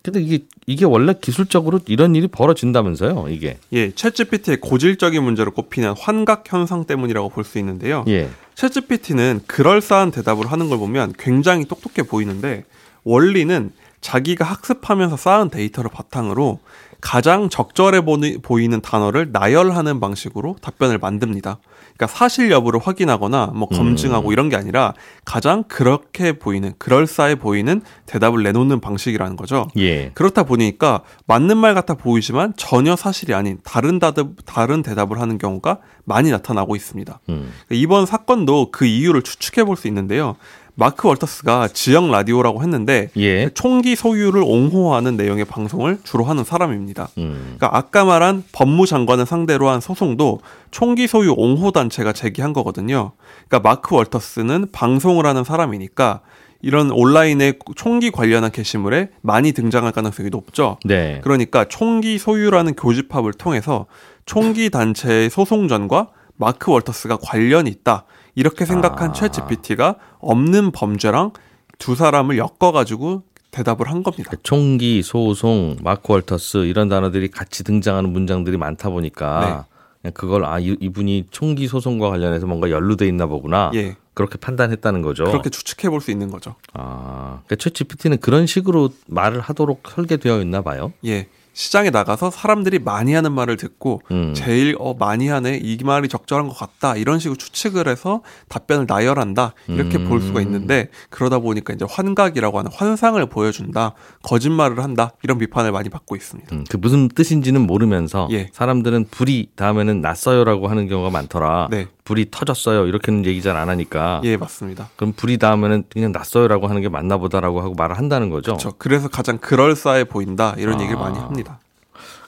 근데 0.04 0.22
이게 0.22 0.40
이게 0.68 0.86
원래 0.86 1.14
기술적으로 1.20 1.80
이런 1.88 2.16
일이 2.16 2.28
벌어진다면서요, 2.28 3.28
이게. 3.30 3.58
예, 3.74 3.92
챗 3.92 4.14
GPT의 4.14 4.58
고질적인 4.62 5.22
문제로 5.24 5.52
꼽히는 5.52 5.94
환각 5.98 6.44
현상 6.48 6.86
때문이라고 6.86 7.30
볼 7.30 7.44
수 7.44 7.58
있는데요. 7.60 8.06
예. 8.08 8.30
챗 8.56 8.72
GPT는 8.72 9.42
그럴싸한 9.48 10.12
대답을 10.12 10.52
하는 10.52 10.70
걸 10.70 10.78
보면 10.78 11.14
굉장히 11.18 11.66
똑똑해 11.66 12.08
보이는데 12.08 12.64
원리는 13.04 13.72
자기가 14.02 14.44
학습하면서 14.46 15.18
쌓은 15.18 15.50
데이터를 15.50 15.90
바탕으로 15.94 16.60
가장 17.00 17.50
적절해 17.50 18.02
보이는 18.42 18.82
단어를 18.82 19.30
나열하는 19.32 20.00
방식으로 20.00 20.56
답변을 20.62 21.00
만듭니다. 21.00 21.58
그러니까 21.96 22.08
사실 22.08 22.52
여부를 22.52 22.80
확인하거나 22.80 23.52
뭐 23.56 23.68
검증하고 23.68 24.32
이런 24.32 24.50
게 24.50 24.56
아니라 24.56 24.94
가장 25.26 25.64
그렇게 25.64 26.34
보이는 26.34 26.74
그럴싸해 26.78 27.36
보이는 27.36 27.82
대답을 28.06 28.44
내놓는 28.44 28.82
방식이라는 28.82 29.36
거죠. 29.36 29.68
예. 29.78 30.12
그렇다 30.14 30.44
보니까 30.44 31.02
맞는 31.26 31.58
말 31.58 31.74
같아 31.74 31.96
보이지만 31.96 32.54
전혀 32.56 32.96
사실이 32.96 33.34
아닌 33.34 33.60
다른 33.64 34.00
다드, 34.00 34.36
다른 34.46 34.82
대답을 34.84 35.20
하는 35.20 35.38
경우가 35.38 35.80
많이 36.06 36.32
나타나고 36.32 36.76
있습니다. 36.76 37.20
음. 37.30 37.52
이번 37.70 38.06
사건도 38.06 38.70
그 38.72 38.86
이유를 38.86 39.22
추측해 39.24 39.64
볼 39.66 39.76
수 39.76 39.88
있는데요. 39.88 40.36
마크 40.76 41.08
월터스가 41.08 41.70
지역 41.70 42.10
라디오라고 42.10 42.62
했는데 42.62 43.10
예. 43.18 43.50
총기 43.50 43.96
소유를 43.96 44.42
옹호하는 44.44 45.18
내용의 45.18 45.46
방송을 45.46 46.00
주로 46.04 46.24
하는 46.24 46.44
사람입니다. 46.44 47.10
음. 47.18 47.56
그러니까 47.58 47.78
아까 47.78 48.06
말한 48.06 48.44
법무장관을 48.52 49.26
상대로 49.26 49.70
한 49.70 49.82
소송도 49.82 50.40
총기 50.72 51.08
소유 51.08 51.34
옹호 51.38 51.72
단체가 51.72 52.14
제기한 52.14 52.54
거거든요. 52.54 53.12
그러니까 53.48 53.70
마크 53.70 53.96
월터스는 53.96 54.68
방송을 54.72 55.26
하는 55.26 55.44
사람이니까 55.44 56.22
이런 56.62 56.92
온라인의 56.92 57.56
총기 57.76 58.12
관련한 58.12 58.52
게시물에 58.52 59.10
많이 59.22 59.52
등장할 59.52 59.92
가능성이 59.92 60.30
높죠. 60.30 60.78
네. 60.86 61.20
그러니까 61.24 61.66
총기 61.66 62.18
소유라는 62.18 62.76
교집합을 62.76 63.34
통해서 63.34 63.88
총기 64.26 64.70
단체의 64.70 65.30
소송전과 65.30 66.10
마크 66.38 66.72
월터스가 66.72 67.18
관련이 67.18 67.70
있다. 67.70 68.06
이렇게 68.36 68.66
생각한 68.66 69.10
아. 69.10 69.14
챗 69.14 69.32
GPT가 69.34 69.96
없는 70.20 70.72
범죄랑 70.72 71.32
두 71.78 71.96
사람을 71.96 72.38
엮어가지고 72.38 73.24
대답을 73.52 73.90
한 73.90 74.04
겁니다. 74.04 74.32
총기, 74.44 75.02
소송, 75.04 75.76
마크 75.82 76.14
월터스 76.14 76.66
이런 76.66 76.88
단어들이 76.88 77.28
같이 77.30 77.64
등장하는 77.64 78.12
문장들이 78.14 78.56
많다 78.58 78.90
보니까 78.90 79.66
그냥 80.02 80.14
그걸 80.14 80.46
아 80.46 80.60
이- 80.60 80.78
이분이 80.80 81.26
총기 81.32 81.68
소송과 81.68 82.10
관련해서 82.10 82.46
뭔가 82.48 82.70
연루돼 82.70 83.08
있나 83.08 83.26
보구나. 83.26 83.72
예. 83.74 83.96
그렇게 84.14 84.38
판단했다는 84.38 85.02
거죠. 85.02 85.24
그렇게 85.26 85.50
추측해 85.50 85.90
볼 85.90 86.02
수 86.02 86.12
있는 86.12 86.30
거죠. 86.32 86.56
아, 86.74 87.42
그러니까 87.46 87.56
챗 87.56 87.74
GPT는 87.74 88.18
그런 88.20 88.46
식으로 88.46 88.90
말을 89.08 89.40
하도록 89.42 89.82
설계되어 89.90 90.42
있나 90.42 90.62
봐요. 90.62 90.92
예. 91.06 91.28
시장에 91.54 91.90
나가서 91.90 92.32
사람들이 92.32 92.80
많이 92.80 93.14
하는 93.14 93.34
말을 93.34 93.58
듣고 93.58 94.02
음. 94.12 94.34
제일 94.34 94.76
어 94.80 94.94
많이 94.94 95.28
하네 95.28 95.60
이 95.62 95.78
말이 95.84 96.08
적절한 96.08 96.48
것 96.48 96.58
같다 96.58 96.96
이런 96.96 97.20
식으로 97.20 97.38
추측을 97.38 97.88
해서 97.88 98.22
답변을 98.48 98.86
나열한다 98.88 99.54
이렇게 99.68 99.98
음. 99.98 100.08
볼 100.08 100.22
수가 100.22 100.42
있는데 100.42 100.90
그러다 101.10 101.40
보니까 101.40 101.74
이제 101.74 101.86
환각이라고 101.90 102.60
하는 102.60 102.72
환상을 102.74 103.24
보여준다 103.28 103.94
거짓말을 104.24 104.82
한다 104.84 105.12
이런 105.24 105.38
비판을 105.38 105.72
많이 105.72 105.90
받고 105.90 106.16
있습니다. 106.16 106.56
음, 106.56 106.64
그 106.70 106.78
무슨 106.78 107.10
뜻인지는 107.10 107.62
모르면서 107.62 108.28
예. 108.32 108.50
사람들은 108.54 109.08
불이 109.12 109.50
다음에는 109.56 110.02
났어요라고 110.02 110.68
하는 110.68 110.88
경우가 110.88 111.10
많더라. 111.10 111.68
네. 111.70 111.88
불이 112.04 112.28
터졌어요. 112.32 112.88
이렇게는 112.88 113.26
얘기 113.26 113.42
잘 113.42 113.56
안 113.58 113.70
하니까. 113.70 114.22
예, 114.24 114.38
맞습니다. 114.38 114.90
그럼 114.96 115.14
불이 115.16 115.38
닿으면은 115.38 115.84
그냥 115.90 116.12
났어요라고 116.12 116.68
하는 116.68 116.82
게 116.82 116.90
맞나 116.90 117.18
보다라고 117.18 117.62
하고 117.62 117.74
말을 117.76 117.98
한다는 117.98 118.30
거죠. 118.30 118.54
그렇죠. 118.54 118.74
그래서 118.78 119.08
가장 119.08 119.38
그럴싸해 119.38 120.06
보인다 120.06 120.56
이런 120.58 120.80
아. 120.80 120.82
얘기를 120.82 121.00
많이 121.00 121.18
합니다. 121.20 121.60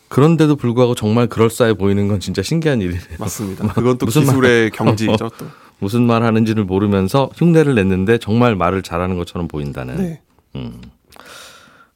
그런데도 0.10 0.58
불구하고 0.58 0.94
정말 0.94 1.26
그럴싸해 1.28 1.74
보이는 1.74 2.08
건 2.08 2.20
진짜 2.20 2.44
신기한 2.44 2.82
일이네요. 2.82 3.02
맞습니다. 3.18 3.68
그건 3.74 3.98
또 3.98 4.06
무슨 4.06 4.22
기술의 4.24 4.70
경지죠. 4.78 5.30
또. 5.38 5.48
무슨 5.80 6.04
말 6.04 6.24
하는지를 6.24 6.64
모르면서 6.66 7.30
흉내를 7.36 7.74
냈는데 7.76 8.18
정말 8.20 8.56
말을 8.56 8.84
잘하는 8.84 9.18
것처럼 9.18 9.48
보인다는. 9.48 9.98
네. 9.98 10.22
음. 10.56 10.82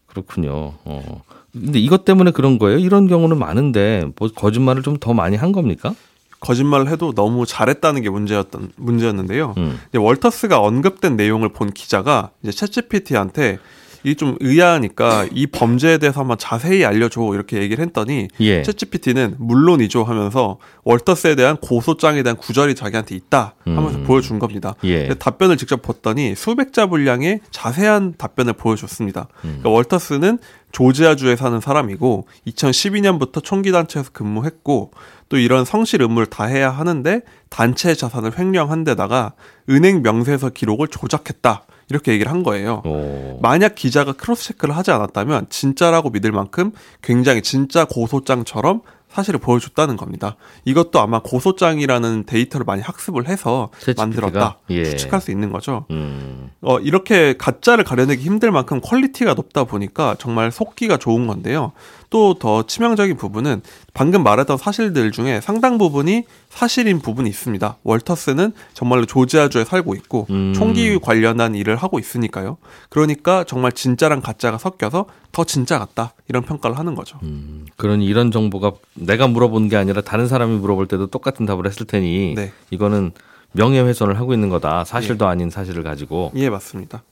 그렇군요. 0.07 0.73
어. 0.83 1.21
근데 1.53 1.79
이것 1.79 2.05
때문에 2.05 2.31
그런 2.31 2.57
거예요? 2.59 2.79
이런 2.79 3.07
경우는 3.07 3.37
많은데 3.37 4.03
뭐 4.17 4.29
거짓말을 4.35 4.81
좀 4.83 4.97
더 4.99 5.13
많이 5.13 5.35
한 5.37 5.51
겁니까? 5.51 5.93
거짓말을 6.39 6.89
해도 6.89 7.13
너무 7.13 7.45
잘했다는 7.45 8.01
게 8.01 8.09
문제였던 8.09 8.71
문제였는데요. 8.75 9.55
음. 9.57 9.79
이제 9.89 9.97
월터스가 9.97 10.59
언급된 10.59 11.15
내용을 11.15 11.49
본 11.49 11.71
기자가 11.71 12.31
이제 12.43 12.51
챗GPT한테 12.51 13.59
이게 14.03 14.15
좀 14.15 14.37
의아하니까 14.39 15.27
이 15.33 15.47
범죄에 15.47 15.97
대해서 15.97 16.21
한번 16.21 16.37
자세히 16.37 16.85
알려줘 16.85 17.31
이렇게 17.33 17.57
얘기를 17.57 17.83
했더니 17.83 18.27
예. 18.39 18.61
챗GPT는 18.61 19.35
물론이죠 19.37 20.03
하면서 20.03 20.59
월터스에 20.83 21.35
대한 21.35 21.57
고소장에 21.57 22.23
대한 22.23 22.37
구절이 22.37 22.75
자기한테 22.75 23.15
있다 23.15 23.55
하면서 23.65 23.97
음. 23.97 24.03
보여준 24.05 24.39
겁니다. 24.39 24.75
예. 24.83 25.09
답변을 25.09 25.57
직접 25.57 25.81
봤더니 25.81 26.35
수백 26.35 26.71
자 26.71 26.85
분량의 26.85 27.41
자세한 27.51 28.13
답변을 28.17 28.53
보여줬습니다. 28.53 29.27
음. 29.43 29.59
그러니까 29.59 29.69
월터스는 29.71 30.39
조지아주에 30.71 31.35
사는 31.35 31.59
사람이고 31.59 32.27
2012년부터 32.47 33.43
총기 33.43 33.71
단체에서 33.71 34.11
근무했고 34.11 34.91
또 35.29 35.37
이런 35.37 35.65
성실 35.65 36.01
의무를 36.01 36.27
다 36.27 36.45
해야 36.45 36.69
하는데 36.69 37.21
단체 37.49 37.95
자산을 37.95 38.37
횡령한 38.37 38.83
데다가 38.83 39.33
은행 39.69 40.01
명세서 40.01 40.49
기록을 40.49 40.87
조작했다 40.87 41.65
이렇게 41.89 42.11
얘기를 42.11 42.31
한 42.31 42.43
거예요. 42.43 42.81
오. 42.85 43.39
만약 43.41 43.75
기자가 43.75 44.13
크로스 44.13 44.47
체크를 44.49 44.75
하지 44.75 44.91
않았다면 44.91 45.47
진짜라고 45.49 46.09
믿을 46.09 46.31
만큼 46.31 46.71
굉장히 47.01 47.41
진짜 47.41 47.85
고소장처럼 47.85 48.81
사실을 49.09 49.39
보여줬다는 49.39 49.97
겁니다. 49.97 50.35
이것도 50.65 50.99
아마 50.99 51.19
고소장이라는 51.21 52.25
데이터를 52.25 52.65
많이 52.65 52.81
학습을 52.81 53.27
해서? 53.27 53.69
만들었다 53.97 54.59
예. 54.69 54.83
추측할 54.83 55.21
수 55.21 55.31
있는 55.31 55.51
거죠. 55.51 55.85
음. 55.91 56.51
어, 56.61 56.79
이렇게 56.79 57.35
가짜를 57.37 57.83
가려내기 57.83 58.23
힘들 58.23 58.51
만큼 58.51 58.79
퀄리티가 58.81 59.33
높다 59.33 59.63
보니까 59.63 60.15
정말 60.19 60.51
속기가 60.51 60.97
좋은 60.97 61.27
건데요. 61.27 61.71
또 62.09 62.37
더 62.39 62.63
치명적인 62.63 63.17
부분은 63.17 63.61
방금 63.93 64.23
말했던 64.23 64.57
사실들 64.57 65.11
중에 65.11 65.41
상당 65.41 65.77
부분이 65.77 66.23
사실인 66.49 66.99
부분이 66.99 67.29
있습니다. 67.29 67.77
월터스는 67.83 68.53
정말로 68.73 69.05
조지아주에 69.05 69.65
살고 69.65 69.95
있고 69.95 70.27
음. 70.29 70.53
총기 70.55 70.97
관련한 70.99 71.55
일을 71.55 71.75
하고 71.75 71.99
있으니까요. 71.99 72.57
그러니까 72.89 73.43
정말 73.43 73.71
진짜랑 73.71 74.21
가짜가 74.21 74.57
섞여서 74.57 75.05
더 75.31 75.43
진짜 75.43 75.77
같다 75.77 76.13
이런 76.27 76.43
평가를 76.43 76.77
하는 76.77 76.95
거죠. 76.95 77.19
음. 77.23 77.65
그러니 77.75 78.05
이런 78.05 78.31
정보가 78.31 78.71
내가 78.97 79.27
물어본 79.27 79.69
게 79.69 79.77
아니라 79.77 80.01
다른 80.01 80.27
사람이 80.27 80.57
물어볼 80.57 80.87
때도 80.87 81.07
똑같은 81.07 81.45
답을 81.45 81.65
했을 81.67 81.85
테니 81.85 82.33
네. 82.35 82.51
이거는 82.71 83.11
명예훼손을 83.53 84.17
하고 84.19 84.33
있는 84.33 84.49
거다. 84.49 84.83
사실도 84.83 85.27
아닌 85.27 85.49
사실을 85.49 85.83
가지고. 85.83 86.31
예, 86.35 86.49
맞습니다. 86.49 87.03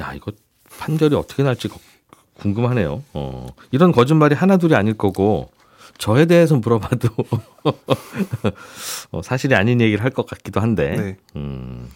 야, 0.00 0.12
이거 0.14 0.32
판결이 0.78 1.14
어떻게 1.14 1.42
날지 1.42 1.68
거- 1.68 1.78
궁금하네요. 2.34 3.02
어. 3.12 3.46
이런 3.70 3.92
거짓말이 3.92 4.34
하나둘이 4.34 4.74
아닐 4.74 4.94
거고 4.94 5.50
저에 5.98 6.24
대해서 6.26 6.56
물어봐도 6.56 7.08
어, 9.12 9.22
사실이 9.22 9.54
아닌 9.54 9.80
얘기를 9.80 10.02
할 10.04 10.10
것 10.12 10.26
같기도 10.26 10.60
한데. 10.60 10.96
네. 10.96 11.16
음. 11.36 11.88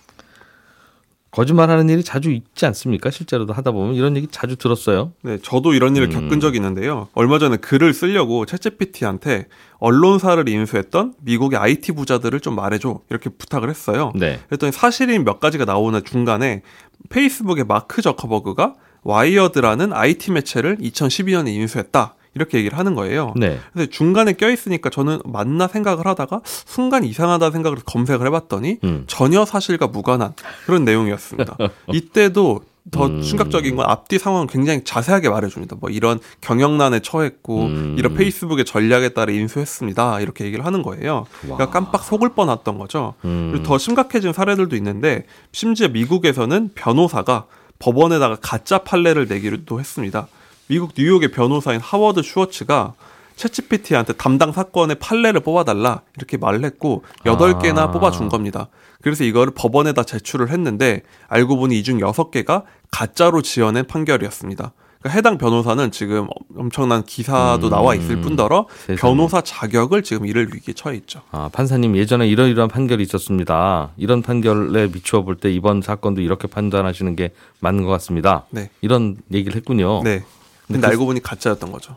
거짓말하는 1.37 1.90
일이 1.90 2.02
자주 2.02 2.31
있지 2.31 2.64
않습니까? 2.64 3.11
실제로도 3.11 3.52
하다 3.52 3.73
보면 3.73 3.95
이런 3.95 4.16
얘기 4.16 4.26
자주 4.31 4.57
들었어요. 4.57 5.12
네, 5.21 5.37
저도 5.43 5.75
이런 5.75 5.95
일을 5.95 6.09
음. 6.09 6.11
겪은 6.11 6.40
적이 6.40 6.57
있는데요. 6.57 7.09
얼마 7.12 7.38
전에 7.38 7.59
글을 7.59 7.93
쓰려고 7.93 8.47
챗GPT한테 8.47 9.45
언론사를 9.78 10.49
인수했던 10.49 11.12
미국의 11.21 11.59
IT 11.59 11.93
부자들을 11.93 12.40
좀 12.40 12.57
말해줘 12.57 13.00
이렇게 13.11 13.28
부탁을 13.28 13.69
했어요. 13.69 14.12
네. 14.14 14.40
그랬더니 14.49 14.73
사실인 14.73 15.25
몇 15.25 15.38
가지가 15.38 15.66
나오는 15.66 16.02
중간에 16.02 16.62
페이스북의 17.11 17.64
마크 17.64 18.01
저커버그가 18.01 18.72
와이어드라는 19.03 19.92
IT 19.92 20.33
매체를 20.33 20.79
2012년에 20.79 21.49
인수했다 21.49 22.14
이렇게 22.37 22.59
얘기를 22.59 22.79
하는 22.79 22.94
거예요. 22.94 23.33
네. 23.35 23.59
근데 23.72 23.87
중간에 23.88 24.35
껴 24.35 24.51
있으니까 24.51 24.90
저는 24.90 25.20
맞나 25.25 25.66
생각을 25.66 26.07
하다가 26.07 26.42
순간 26.44 27.03
이상하다 27.03 27.51
생각을 27.51 27.79
검색을 27.85 28.27
해봤더니 28.27 28.79
음. 28.85 29.05
전혀 29.07 29.44
사실과 29.44 29.87
무관한 29.88 30.35
그런 30.66 30.85
내용이었습니다. 30.85 31.57
이때도 31.92 32.61
더 32.92 33.07
음. 33.07 33.22
충격적인 33.22 33.75
건 33.75 33.87
앞뒤 33.88 34.18
상황을 34.18 34.46
굉장히 34.46 34.85
자세하게 34.85 35.31
말해줍니다. 35.31 35.77
뭐 35.81 35.90
이런 35.90 36.20
경영난에 36.42 37.01
처했고 37.01 37.64
음. 37.64 37.96
이런 37.99 38.14
페이스북의 38.14 38.64
전략에 38.64 39.09
따라 39.09 39.33
인수했습니다. 39.33 40.20
이렇게 40.20 40.44
얘기를 40.44 40.64
하는 40.64 40.83
거예요. 40.83 41.27
그러니까 41.40 41.70
깜빡 41.70 42.05
속을 42.05 42.35
뻔했던 42.35 42.79
거죠. 42.79 43.14
음. 43.25 43.49
그리고 43.51 43.66
더 43.66 43.79
심각해진 43.79 44.33
사례들도 44.33 44.77
있는데 44.77 45.25
심지어 45.51 45.88
미국에서는 45.88 46.70
변호사가 46.75 47.46
법원에다가 47.79 48.37
가짜 48.40 48.79
판례를 48.79 49.27
내기도 49.27 49.81
했습니다. 49.81 50.29
미국 50.68 50.92
뉴욕의 50.96 51.31
변호사인 51.31 51.81
하워드 51.81 52.22
슈워츠가 52.22 52.94
챗GPT한테 53.37 54.16
담당 54.16 54.50
사건의 54.52 54.96
판례를 54.96 55.40
뽑아달라 55.40 56.00
이렇게 56.16 56.37
말을 56.38 56.64
했고 56.64 57.05
여덟 57.26 57.59
개나 57.59 57.83
아. 57.85 57.90
뽑아준 57.90 58.29
겁니다. 58.29 58.68
그래서 59.02 59.24
이거를 59.24 59.52
법원에다 59.55 60.05
제출을 60.05 60.50
했는데 60.50 61.02
알고 61.29 61.57
보니 61.57 61.79
이중 61.79 62.00
여섯 62.00 62.31
개가 62.31 62.62
가짜로 62.90 63.42
지어낸 63.42 63.87
판결이었습니다. 63.87 64.72
그러니까 65.00 65.16
해당 65.18 65.37
변호사는 65.38 65.90
지금 65.92 66.26
엄청난 66.57 67.05
기사도 67.05 67.68
음. 67.68 67.70
나와 67.70 67.94
있을 67.94 68.22
뿐더러 68.22 68.66
세상에. 68.87 68.96
변호사 68.96 69.42
자격을 69.42 70.02
지금 70.02 70.26
잃을 70.26 70.48
위기에 70.55 70.72
처해 70.74 70.96
있죠. 70.96 71.20
아, 71.31 71.50
판사님 71.52 71.94
예전에 71.96 72.26
이러이러한 72.26 72.70
판결이 72.70 73.02
있었습니다. 73.02 73.90
이런 73.98 74.22
판결에 74.22 74.90
비추어 74.90 75.22
볼 75.22 75.37
때 75.37 75.52
이번 75.52 75.83
사건도 75.83 76.22
이렇게 76.22 76.48
판단하시는 76.48 77.14
게 77.14 77.33
맞는 77.61 77.85
것 77.85 77.90
같습니다. 77.90 78.46
네. 78.50 78.70
이런 78.81 79.16
얘기를 79.31 79.55
했군요. 79.55 80.00
네. 80.02 80.24
근데 80.66 80.81
그- 80.81 80.87
알고 80.88 81.07
보니 81.07 81.22
가짜였던 81.22 81.70
거죠. 81.72 81.94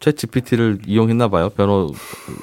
챗 0.00 0.16
GPT를 0.16 0.80
이용했나 0.86 1.28
봐요. 1.28 1.50
변호 1.50 1.92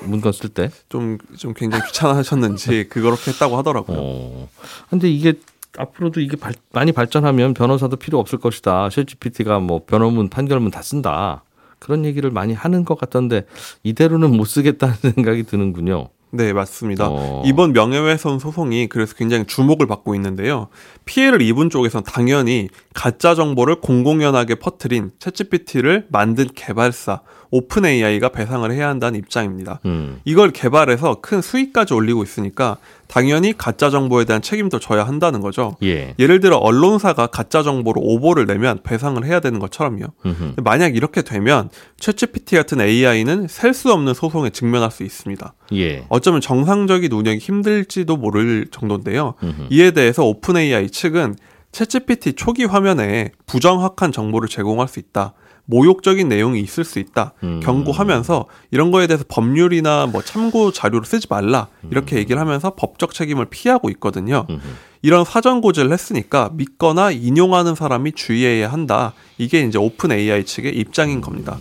문건 0.03 0.33
쓸 0.33 0.49
때. 0.49 0.69
좀, 0.89 1.17
좀 1.37 1.53
굉장히 1.53 1.85
귀찮아하셨는지 1.87 2.87
그렇게 2.89 3.31
했다고 3.31 3.57
하더라고요. 3.57 3.97
어. 3.99 4.49
근데 4.89 5.09
이게 5.09 5.33
앞으로도 5.77 6.19
이게 6.21 6.35
발- 6.37 6.53
많이 6.73 6.91
발전하면 6.91 7.53
변호사도 7.53 7.95
필요 7.97 8.19
없을 8.19 8.39
것이다. 8.39 8.89
챗 8.89 9.07
GPT가 9.07 9.59
뭐 9.59 9.83
변호문 9.85 10.29
판결문 10.29 10.71
다 10.71 10.81
쓴다. 10.81 11.43
그런 11.79 12.03
얘기를 12.05 12.29
많이 12.31 12.53
하는 12.53 12.83
것 12.85 12.97
같던데 12.97 13.45
이대로는 13.83 14.35
못 14.35 14.45
쓰겠다는 14.45 14.95
생각이 15.15 15.43
드는군요. 15.43 16.09
네, 16.35 16.53
맞습니다. 16.53 17.07
어. 17.09 17.43
이번 17.45 17.73
명예훼손 17.73 18.39
소송이 18.39 18.87
그래서 18.87 19.15
굉장히 19.15 19.45
주목을 19.45 19.87
받고 19.87 20.15
있는데요. 20.15 20.67
피해를 21.05 21.41
입은 21.41 21.69
쪽에서는 21.69 22.03
당연히 22.03 22.69
가짜 22.93 23.35
정보를 23.35 23.79
공공연하게 23.81 24.55
퍼뜨린 24.55 25.11
챗GPT를 25.19 26.05
만든 26.09 26.47
개발사 26.53 27.21
OpenAI가 27.51 28.29
배상을 28.29 28.69
해야 28.71 28.89
한다는 28.89 29.19
입장입니다. 29.19 29.79
음. 29.85 30.19
이걸 30.25 30.51
개발해서 30.51 31.21
큰 31.21 31.41
수익까지 31.41 31.93
올리고 31.93 32.23
있으니까 32.23 32.77
당연히 33.07 33.55
가짜 33.55 33.89
정보에 33.89 34.25
대한 34.25 34.41
책임도 34.41 34.79
져야 34.79 35.03
한다는 35.05 35.41
거죠. 35.41 35.75
예. 35.83 36.15
예를 36.17 36.39
들어 36.39 36.57
언론사가 36.57 37.27
가짜 37.27 37.61
정보로 37.63 38.01
오보를 38.01 38.45
내면 38.47 38.79
배상을 38.83 39.23
해야 39.23 39.39
되는 39.39 39.59
것처럼요. 39.59 40.05
음흠. 40.25 40.55
만약 40.63 40.95
이렇게 40.95 41.21
되면 41.21 41.69
챗GPT 41.99 42.55
같은 42.57 42.81
AI는 42.81 43.47
셀 43.47 43.73
수 43.75 43.91
없는 43.91 44.13
소송에 44.13 44.49
직면할 44.51 44.89
수 44.89 45.03
있습니다. 45.03 45.53
예. 45.73 46.05
어쩌면 46.09 46.39
정상적인 46.41 47.11
운영이 47.11 47.37
힘들지도 47.39 48.15
모를 48.17 48.67
정도인데요. 48.71 49.35
음흠. 49.43 49.67
이에 49.69 49.91
대해서 49.91 50.23
OpenAI 50.25 50.89
측은 50.89 51.35
챗GPT 51.73 52.37
초기 52.37 52.63
화면에 52.63 53.31
부정확한 53.45 54.11
정보를 54.13 54.47
제공할 54.47 54.87
수 54.87 54.99
있다. 54.99 55.33
모욕적인 55.65 56.27
내용이 56.27 56.59
있을 56.61 56.83
수 56.83 56.99
있다. 56.99 57.33
음. 57.43 57.59
경고하면서 57.63 58.45
이런 58.71 58.91
거에 58.91 59.07
대해서 59.07 59.23
법률이나 59.27 60.07
뭐 60.07 60.21
참고 60.21 60.71
자료를 60.71 61.05
쓰지 61.05 61.27
말라. 61.29 61.67
음. 61.83 61.89
이렇게 61.91 62.17
얘기를 62.17 62.39
하면서 62.39 62.75
법적 62.75 63.13
책임을 63.13 63.45
피하고 63.45 63.89
있거든요. 63.91 64.45
음흠. 64.49 64.61
이런 65.01 65.23
사전 65.23 65.61
고지를 65.61 65.91
했으니까 65.91 66.49
믿거나 66.53 67.11
인용하는 67.11 67.75
사람이 67.75 68.13
주의해야 68.13 68.71
한다. 68.71 69.13
이게 69.37 69.61
이제 69.61 69.77
오픈 69.77 70.11
AI 70.11 70.45
측의 70.45 70.75
입장인 70.75 71.21
겁니다. 71.21 71.57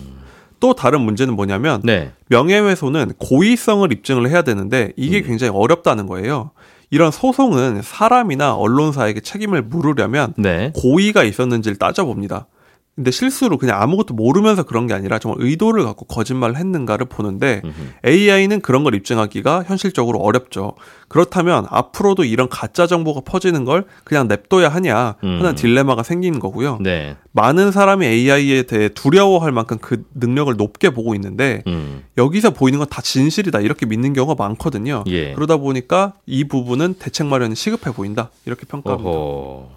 또 0.59 0.73
다른 0.73 1.01
문제는 1.01 1.35
뭐냐면 1.35 1.81
네. 1.83 2.11
명예훼손은 2.29 3.13
고의성을 3.19 3.91
입증을 3.91 4.29
해야 4.29 4.41
되는데 4.41 4.93
이게 4.95 5.21
굉장히 5.21 5.51
어렵다는 5.55 6.07
거예요. 6.07 6.51
이런 6.89 7.11
소송은 7.11 7.81
사람이나 7.81 8.55
언론사에게 8.55 9.19
책임을 9.19 9.63
물으려면 9.63 10.33
네. 10.37 10.71
고의가 10.75 11.23
있었는지를 11.23 11.77
따져봅니다. 11.77 12.47
근데 12.95 13.11
실수로 13.11 13.57
그냥 13.57 13.81
아무것도 13.81 14.13
모르면서 14.13 14.63
그런 14.63 14.87
게 14.87 14.93
아니라 14.93 15.19
정말 15.19 15.41
의도를 15.41 15.83
갖고 15.83 16.05
거짓말을 16.05 16.55
했는가를 16.55 17.07
보는데 17.07 17.61
AI는 18.05 18.61
그런 18.61 18.85
걸 18.85 18.95
입증하기가 18.95 19.65
현실적으로 19.67 20.19
어렵죠. 20.19 20.75
그렇다면 21.09 21.67
앞으로도 21.69 22.23
이런 22.23 22.47
가짜 22.47 22.87
정보가 22.87 23.21
퍼지는 23.25 23.65
걸 23.65 23.85
그냥 24.05 24.29
냅둬야 24.29 24.69
하냐 24.69 25.15
하는 25.19 25.45
음. 25.45 25.55
딜레마가 25.55 26.03
생기는 26.03 26.39
거고요. 26.39 26.79
네. 26.81 27.17
많은 27.33 27.73
사람이 27.73 28.05
AI에 28.05 28.63
대해 28.63 28.87
두려워할 28.87 29.51
만큼 29.51 29.77
그 29.81 30.05
능력을 30.13 30.55
높게 30.55 30.89
보고 30.91 31.13
있는데 31.15 31.63
음. 31.67 32.05
여기서 32.17 32.51
보이는 32.51 32.79
건 32.79 32.85
다 32.89 33.01
진실이다 33.01 33.59
이렇게 33.59 33.85
믿는 33.85 34.13
경우가 34.13 34.41
많거든요. 34.41 35.03
예. 35.07 35.33
그러다 35.33 35.57
보니까 35.57 36.13
이 36.25 36.45
부분은 36.45 36.93
대책 36.93 37.27
마련이 37.27 37.55
시급해 37.55 37.91
보인다 37.91 38.29
이렇게 38.45 38.65
평가합니다. 38.65 39.09
어허. 39.09 39.69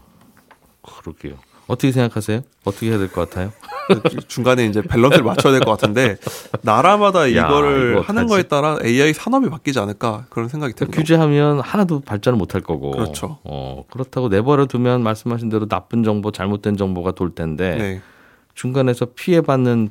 그러게요. 0.83 1.35
어떻게 1.69 1.93
생각하세요? 1.93 2.41
어떻게 2.65 2.89
해야 2.91 2.99
될 2.99 3.09
것 3.09 3.29
같아요? 3.29 3.53
중간에 4.29 4.67
이제 4.67 4.83
밸런스를 4.83 5.25
맞춰야 5.25 5.53
될 5.53 5.61
것 5.61 5.71
같은데 5.71 6.17
나라마다 6.63 7.23
야, 7.35 7.47
이거를 7.47 7.93
이거 7.93 8.01
하는? 8.03 8.27
거에 8.27 8.43
따라 8.43 8.79
AI 8.85 9.13
산업이 9.15 9.49
바뀌지 9.49 9.79
않을까 9.79 10.27
그런 10.31 10.49
생각이 10.49 10.75
듭니다. 10.75 10.97
규제하면 10.99 11.61
하나도 11.61 12.01
발전을 12.01 12.37
못할 12.39 12.61
거고. 12.61 12.91
그렇죠. 12.91 13.39
어, 13.45 13.85
그렇다고 13.91 14.29
내버려 14.29 14.67
두면 14.67 15.03
말씀하신 15.03 15.49
대로 15.49 15.67
나쁜 15.67 16.03
정보, 16.03 16.33
잘못된 16.33 16.77
정보가 16.77 17.13
돌 17.13 17.35
텐데 17.35 17.77
네, 17.77 18.03
중간에서 18.55 19.07
피해받는 19.15 19.91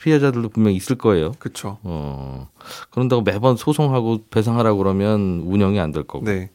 피해자들도 0.00 0.48
분명 0.50 0.72
히 0.72 0.76
있을 0.76 0.96
거예요. 0.96 1.32
그렇죠. 1.40 1.78
어. 1.82 2.48
그런다고 2.90 3.22
매번 3.22 3.56
소송하고 3.56 4.24
배상하라고 4.30 4.78
그러면 4.78 5.42
운영이 5.44 5.78
안 5.80 5.92
될 5.92 6.04
거고. 6.04 6.24
네, 6.24 6.50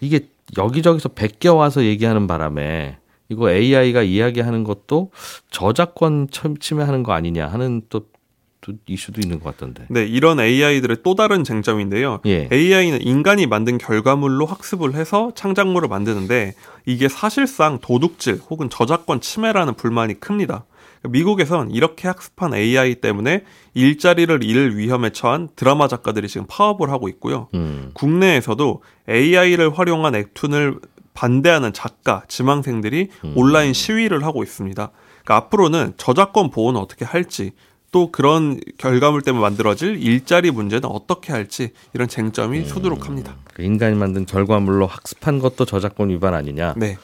이게 0.00 0.28
여기저기서 0.56 1.10
베껴 1.10 1.54
와서 1.54 1.84
얘기하는 1.84 2.26
바람에 2.26 2.98
이거 3.28 3.50
AI가 3.50 4.02
이야기하는 4.02 4.64
것도 4.64 5.10
저작권 5.50 6.28
참- 6.30 6.56
침해하는 6.58 7.02
거 7.02 7.12
아니냐 7.12 7.48
하는 7.48 7.82
또, 7.88 8.06
또 8.60 8.72
이슈도 8.86 9.20
있는 9.20 9.40
것 9.40 9.50
같던데. 9.50 9.86
네 9.90 10.04
이런 10.06 10.38
AI들의 10.38 10.98
또 11.02 11.14
다른 11.16 11.42
쟁점인데요. 11.42 12.20
예. 12.26 12.48
AI는 12.52 13.02
인간이 13.02 13.46
만든 13.46 13.78
결과물로 13.78 14.46
학습을 14.46 14.94
해서 14.94 15.32
창작물을 15.34 15.88
만드는데 15.88 16.54
이게 16.84 17.08
사실상 17.08 17.78
도둑질 17.80 18.40
혹은 18.48 18.70
저작권 18.70 19.20
침해라는 19.20 19.74
불만이 19.74 20.20
큽니다. 20.20 20.64
미국에선 21.08 21.70
이렇게 21.70 22.08
학습한 22.08 22.54
AI 22.54 22.96
때문에 22.96 23.44
일자리를 23.74 24.42
잃을 24.42 24.76
위험에 24.76 25.10
처한 25.10 25.48
드라마 25.56 25.88
작가들이 25.88 26.28
지금 26.28 26.46
파업을 26.48 26.90
하고 26.90 27.08
있고요. 27.08 27.48
음. 27.54 27.90
국내에서도 27.94 28.82
AI를 29.08 29.78
활용한 29.78 30.14
웹툰을 30.14 30.80
반대하는 31.14 31.72
작가, 31.72 32.22
지망생들이 32.28 33.08
온라인 33.34 33.72
시위를 33.72 34.24
하고 34.24 34.42
있습니다. 34.42 34.90
그러니까 35.24 35.36
앞으로는 35.36 35.94
저작권 35.96 36.50
보호는 36.50 36.78
어떻게 36.78 37.04
할지, 37.04 37.52
또 37.90 38.12
그런 38.12 38.60
결과물 38.76 39.22
때문에 39.22 39.40
만들어질 39.40 39.96
일자리 40.02 40.50
문제는 40.50 40.84
어떻게 40.84 41.32
할지 41.32 41.70
이런 41.94 42.08
쟁점이 42.08 42.66
수두룩합니다. 42.66 43.34
그 43.54 43.62
인간이 43.62 43.96
만든 43.96 44.26
결과물로 44.26 44.86
학습한 44.86 45.38
것도 45.38 45.64
저작권 45.64 46.10
위반 46.10 46.34
아니냐. 46.34 46.74
네, 46.76 46.98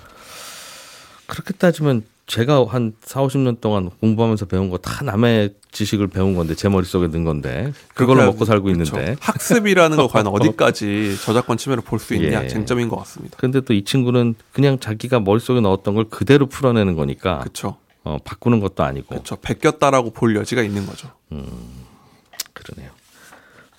그렇게 1.26 1.54
따지면 1.54 2.04
제가 2.26 2.64
한 2.68 2.94
4, 3.02 3.20
50년 3.22 3.60
동안 3.60 3.90
공부하면서 4.00 4.46
배운 4.46 4.70
거 4.70 4.78
다 4.78 5.04
남의 5.04 5.54
지식을 5.72 6.06
배운 6.08 6.34
건데 6.34 6.54
제 6.54 6.68
머릿속에 6.68 7.08
든 7.08 7.24
건데 7.24 7.72
그걸로 7.94 8.20
그렇게 8.20 8.32
먹고 8.32 8.44
살고 8.44 8.64
그렇죠. 8.72 8.96
있는데 8.96 9.16
학습이라는 9.20 9.96
거 9.96 10.06
과연 10.08 10.26
어디까지 10.28 11.16
저작권 11.24 11.56
침해를 11.56 11.82
볼 11.82 11.98
수 11.98 12.14
있냐 12.14 12.44
예. 12.44 12.48
쟁점인 12.48 12.88
것 12.88 12.96
같습니다. 12.96 13.36
근데 13.38 13.60
또 13.60 13.74
이 13.74 13.84
친구는 13.84 14.34
그냥 14.52 14.78
자기가 14.78 15.20
머릿속에 15.20 15.60
넣었던 15.60 15.94
걸 15.94 16.04
그대로 16.10 16.46
풀어내는 16.46 16.94
거니까 16.94 17.40
그렇죠, 17.40 17.76
어, 18.04 18.18
바꾸는 18.24 18.60
것도 18.60 18.82
아니고 18.84 19.08
그렇죠. 19.08 19.36
베꼈다라고 19.36 20.10
볼 20.12 20.36
여지가 20.36 20.62
있는 20.62 20.86
거죠. 20.86 21.08
그러네요. 22.52 22.90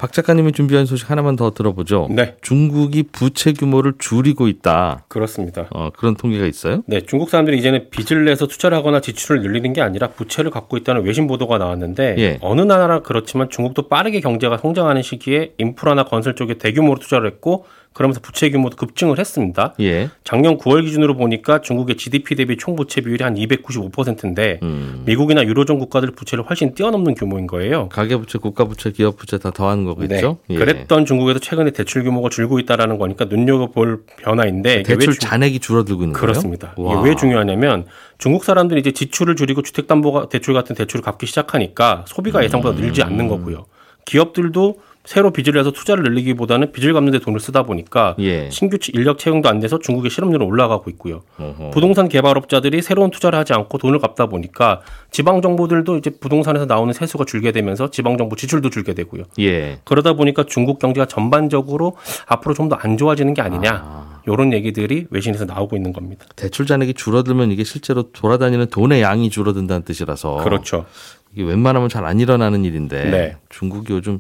박 0.04 0.12
작가님이 0.12 0.52
준비한 0.52 0.86
소식 0.86 1.10
하나만 1.10 1.38
더 1.38 1.52
들어보죠. 1.52 2.10
네. 2.12 2.36
중국이 2.42 3.04
부채 3.04 3.54
규모를 3.54 3.94
줄이고 3.98 4.50
있다. 4.50 5.06
그렇습니다. 5.08 5.68
어, 5.70 5.92
그런 5.96 6.16
통계가 6.16 6.46
있어요? 6.46 6.84
네, 6.88 7.00
중국 7.00 7.30
사람들이 7.30 7.58
이제는 7.58 7.90
빚을 7.90 8.26
내서 8.26 8.46
투자를 8.46 8.76
하거나 8.76 9.00
지출을 9.00 9.42
늘리는 9.42 9.72
게 9.72 9.80
아니라 9.80 10.10
부채를 10.10 10.52
갖고 10.52 10.76
있다는 10.76 11.06
외신 11.06 11.26
보도가 11.26 11.58
나왔는데 11.58 12.16
예. 12.18 12.38
어느 12.42 12.60
나라나 12.60 13.00
그렇지만 13.00 13.50
중국도 13.50 13.88
빠르게 13.88 14.20
경제가 14.20 14.58
성장하는 14.58 15.04
시기에 15.04 15.54
인프라나 15.58 16.04
건설 16.04 16.36
쪽에 16.36 16.56
대규모로 16.56 17.00
투자를 17.00 17.26
했고 17.32 17.64
그러면서 17.94 18.20
부채 18.22 18.50
규모도 18.50 18.76
급증을 18.76 19.20
했습니다. 19.20 19.76
예. 19.80 20.10
작년 20.24 20.58
9월 20.58 20.84
기준으로 20.84 21.16
보니까 21.16 21.62
중국의 21.62 21.96
GDP 21.98 22.36
대비 22.36 22.58
총 22.58 22.76
부채 22.76 23.02
비율이 23.02 23.24
한 23.24 23.36
295%인데 23.36 24.60
음. 24.64 25.04
미국이나 25.06 25.44
유로존 25.44 25.78
국가들 25.80 26.12
부채를 26.12 26.44
훨씬 26.50 26.74
뛰어넘는 26.74 27.14
규모인 27.14 27.46
거예요. 27.48 27.90
가계 27.90 28.18
부채, 28.18 28.40
국가 28.40 28.66
부채, 28.66 28.92
기업 28.92 29.18
부채 29.18 29.38
다 29.38 29.52
더하는 29.52 29.86
거겠죠? 29.86 30.40
네. 30.48 30.56
예. 30.56 30.60
그랬던 30.60 31.06
중국에도 31.06 31.40
최근에 31.40 31.72
대출 31.72 32.04
규모가 32.04 32.30
줄고 32.30 32.60
있다라는 32.60 32.98
거니까 32.98 33.26
눈여겨볼 33.26 34.04
변화인데 34.18 34.84
대출 34.84 35.14
중- 35.14 35.20
잔액이 35.30 35.60
줄어들고 35.60 36.02
있는 36.02 36.14
거예요? 36.14 36.22
그렇습니다. 36.22 36.74
와. 36.78 37.00
이게 37.00 37.10
왜 37.10 37.16
중요하냐면 37.16 37.86
중국 38.18 38.44
사람들이 38.44 38.80
이제 38.80 38.92
지출을 38.92 39.36
줄이고 39.36 39.62
주택담보 39.62 40.30
대출 40.30 40.54
같은 40.54 40.76
대출을 40.76 41.04
갚기 41.04 41.26
시작하니까 41.28 42.06
소비가 42.08 42.44
예상보다 42.44 42.80
늘지 42.80 43.04
않는 43.04 43.28
거고요. 43.28 43.66
기업들도 44.06 44.80
새로 45.06 45.32
빚을 45.32 45.54
내서 45.54 45.72
투자를 45.72 46.04
늘리기보다는 46.04 46.72
빚을 46.72 46.94
갚는 46.94 47.12
데 47.12 47.20
돈을 47.20 47.40
쓰다 47.40 47.64
보니까 47.64 48.16
예. 48.20 48.50
신규 48.50 48.78
인력 48.94 49.18
채용도 49.18 49.50
안 49.50 49.60
돼서 49.60 49.78
중국의 49.78 50.10
실업률은 50.10 50.46
올라가고 50.46 50.90
있고요. 50.92 51.22
어허. 51.38 51.72
부동산 51.72 52.08
개발업자들이 52.08 52.82
새로운 52.82 53.12
투자를 53.12 53.38
하지 53.38 53.54
않고 53.54 53.78
돈을 53.80 54.00
갚다 54.00 54.28
보니까 54.28 54.82
지방 55.12 55.42
정부들도 55.42 55.98
이제 55.98 56.10
부동산에서 56.10 56.66
나오는 56.66 56.94
세수가 56.94 57.26
줄게 57.26 57.52
되면서 57.52 57.92
지방 57.92 58.18
정부 58.18 58.36
지출도 58.38 58.70
줄게 58.70 58.94
되고요. 58.94 59.24
예. 59.40 59.80
그러다 59.84 60.14
보니까 60.14 60.44
중국 60.46 60.80
경제가 60.80 61.06
전반적으로 61.06 61.98
앞으로 62.28 62.54
좀 62.54 62.70
더 62.70 62.78
안 62.82 62.98
좋아지는 62.98 63.34
게 63.34 63.42
아니냐. 63.42 64.22
이런 64.26 64.54
얘기들이 64.54 65.08
외신에서 65.10 65.44
나오고 65.44 65.76
있는 65.76 65.92
겁니다. 65.92 66.26
대출 66.38 66.66
잔액이 66.66 66.94
줄어들면 66.94 67.52
이게 67.52 67.66
실제로 67.66 68.04
돌아다니는 68.14 68.68
돈의 68.68 69.02
양이 69.02 69.30
줄어든다는 69.30 69.84
뜻이라서 69.84 70.38
그렇죠. 70.38 70.86
이게 71.34 71.44
웬만하면 71.44 71.90
잘 71.90 72.04
안 72.06 72.20
일어나는 72.20 72.66
일인데 72.66 73.10
네. 73.10 73.38
중국이 73.50 73.94
요즘 73.94 74.20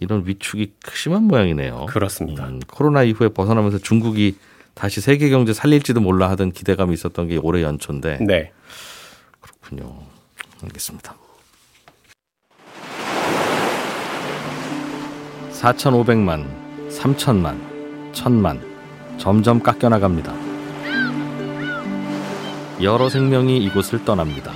이런 0.00 0.24
위축이 0.26 0.72
심한 0.92 1.24
모양이네요. 1.24 1.86
그렇습니다. 1.88 2.46
음, 2.46 2.60
코로나 2.66 3.02
이후에 3.04 3.28
벗어나면서 3.28 3.78
중국이 3.78 4.36
다시 4.74 5.00
세계 5.00 5.28
경제 5.30 5.52
살릴지도 5.52 6.00
몰라 6.00 6.28
하던 6.30 6.50
기대감이 6.52 6.92
있었던 6.94 7.28
게 7.28 7.36
올해 7.36 7.62
연초인데 7.62 8.18
네. 8.26 8.50
그렇군요. 9.40 9.94
알겠습니다. 10.64 11.14
4,500만, 15.52 16.44
3천만, 16.90 17.56
천만 18.12 18.60
점점 19.16 19.62
깎여 19.62 19.88
나갑니다. 19.90 20.34
여러 22.82 23.08
생명이 23.08 23.58
이곳을 23.64 24.04
떠납니다. 24.04 24.52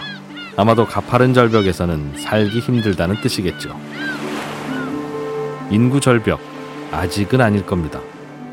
아마도 0.57 0.87
가파른 0.87 1.35
절벽에서는 1.35 2.15
살기 2.17 2.61
힘들다는 2.61 3.21
뜻이겠죠. 3.21 3.79
인구 5.71 6.01
절벽 6.01 6.41
아직은 6.91 7.41
아닐 7.43 7.67
겁니다. 7.67 8.01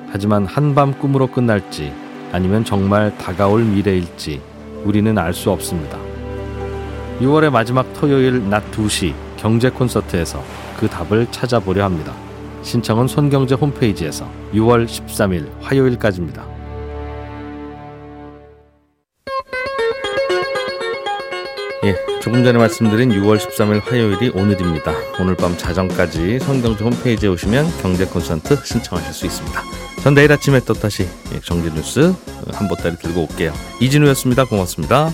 하지만 0.09 0.45
한밤 0.45 0.97
꿈으로 0.99 1.27
끝날지 1.27 1.93
아니면 2.33 2.65
정말 2.65 3.17
다가올 3.17 3.63
미래일지 3.63 4.41
우리는 4.83 5.17
알 5.17 5.33
수 5.33 5.49
없습니다. 5.51 5.97
6월의 7.21 7.51
마지막 7.51 7.93
토요일 7.93 8.49
낮 8.49 8.69
2시 8.71 9.13
경제 9.37 9.69
콘서트에서 9.69 10.43
그 10.77 10.87
답을 10.87 11.27
찾아보려 11.31 11.85
합니다. 11.85 12.13
신청은 12.63 13.07
손경제 13.07 13.55
홈페이지에서 13.55 14.27
6월 14.53 14.85
13일 14.85 15.49
화요일까지입니다. 15.61 16.52
예, 21.85 21.97
조금 22.21 22.45
전에 22.45 22.57
말씀드린 22.57 23.09
6월 23.09 23.37
13일 23.37 23.83
화요일이 23.83 24.29
오늘입니다. 24.29 24.93
오늘 25.19 25.35
밤 25.35 25.57
자정까지 25.57 26.39
손경제 26.39 26.81
홈페이지에 26.81 27.27
오시면 27.27 27.65
경제 27.81 28.05
콘서트 28.05 28.55
신청하실 28.63 29.13
수 29.13 29.25
있습니다. 29.25 29.61
전 30.01 30.13
내일 30.13 30.31
아침에 30.31 30.61
또 30.61 30.73
다시 30.73 31.05
정제 31.43 31.73
뉴스 31.73 32.13
한 32.53 32.67
보따리 32.69 32.95
들고 32.95 33.23
올게요. 33.23 33.51
이진우였습니다. 33.81 34.45
고맙습니다. 34.45 35.11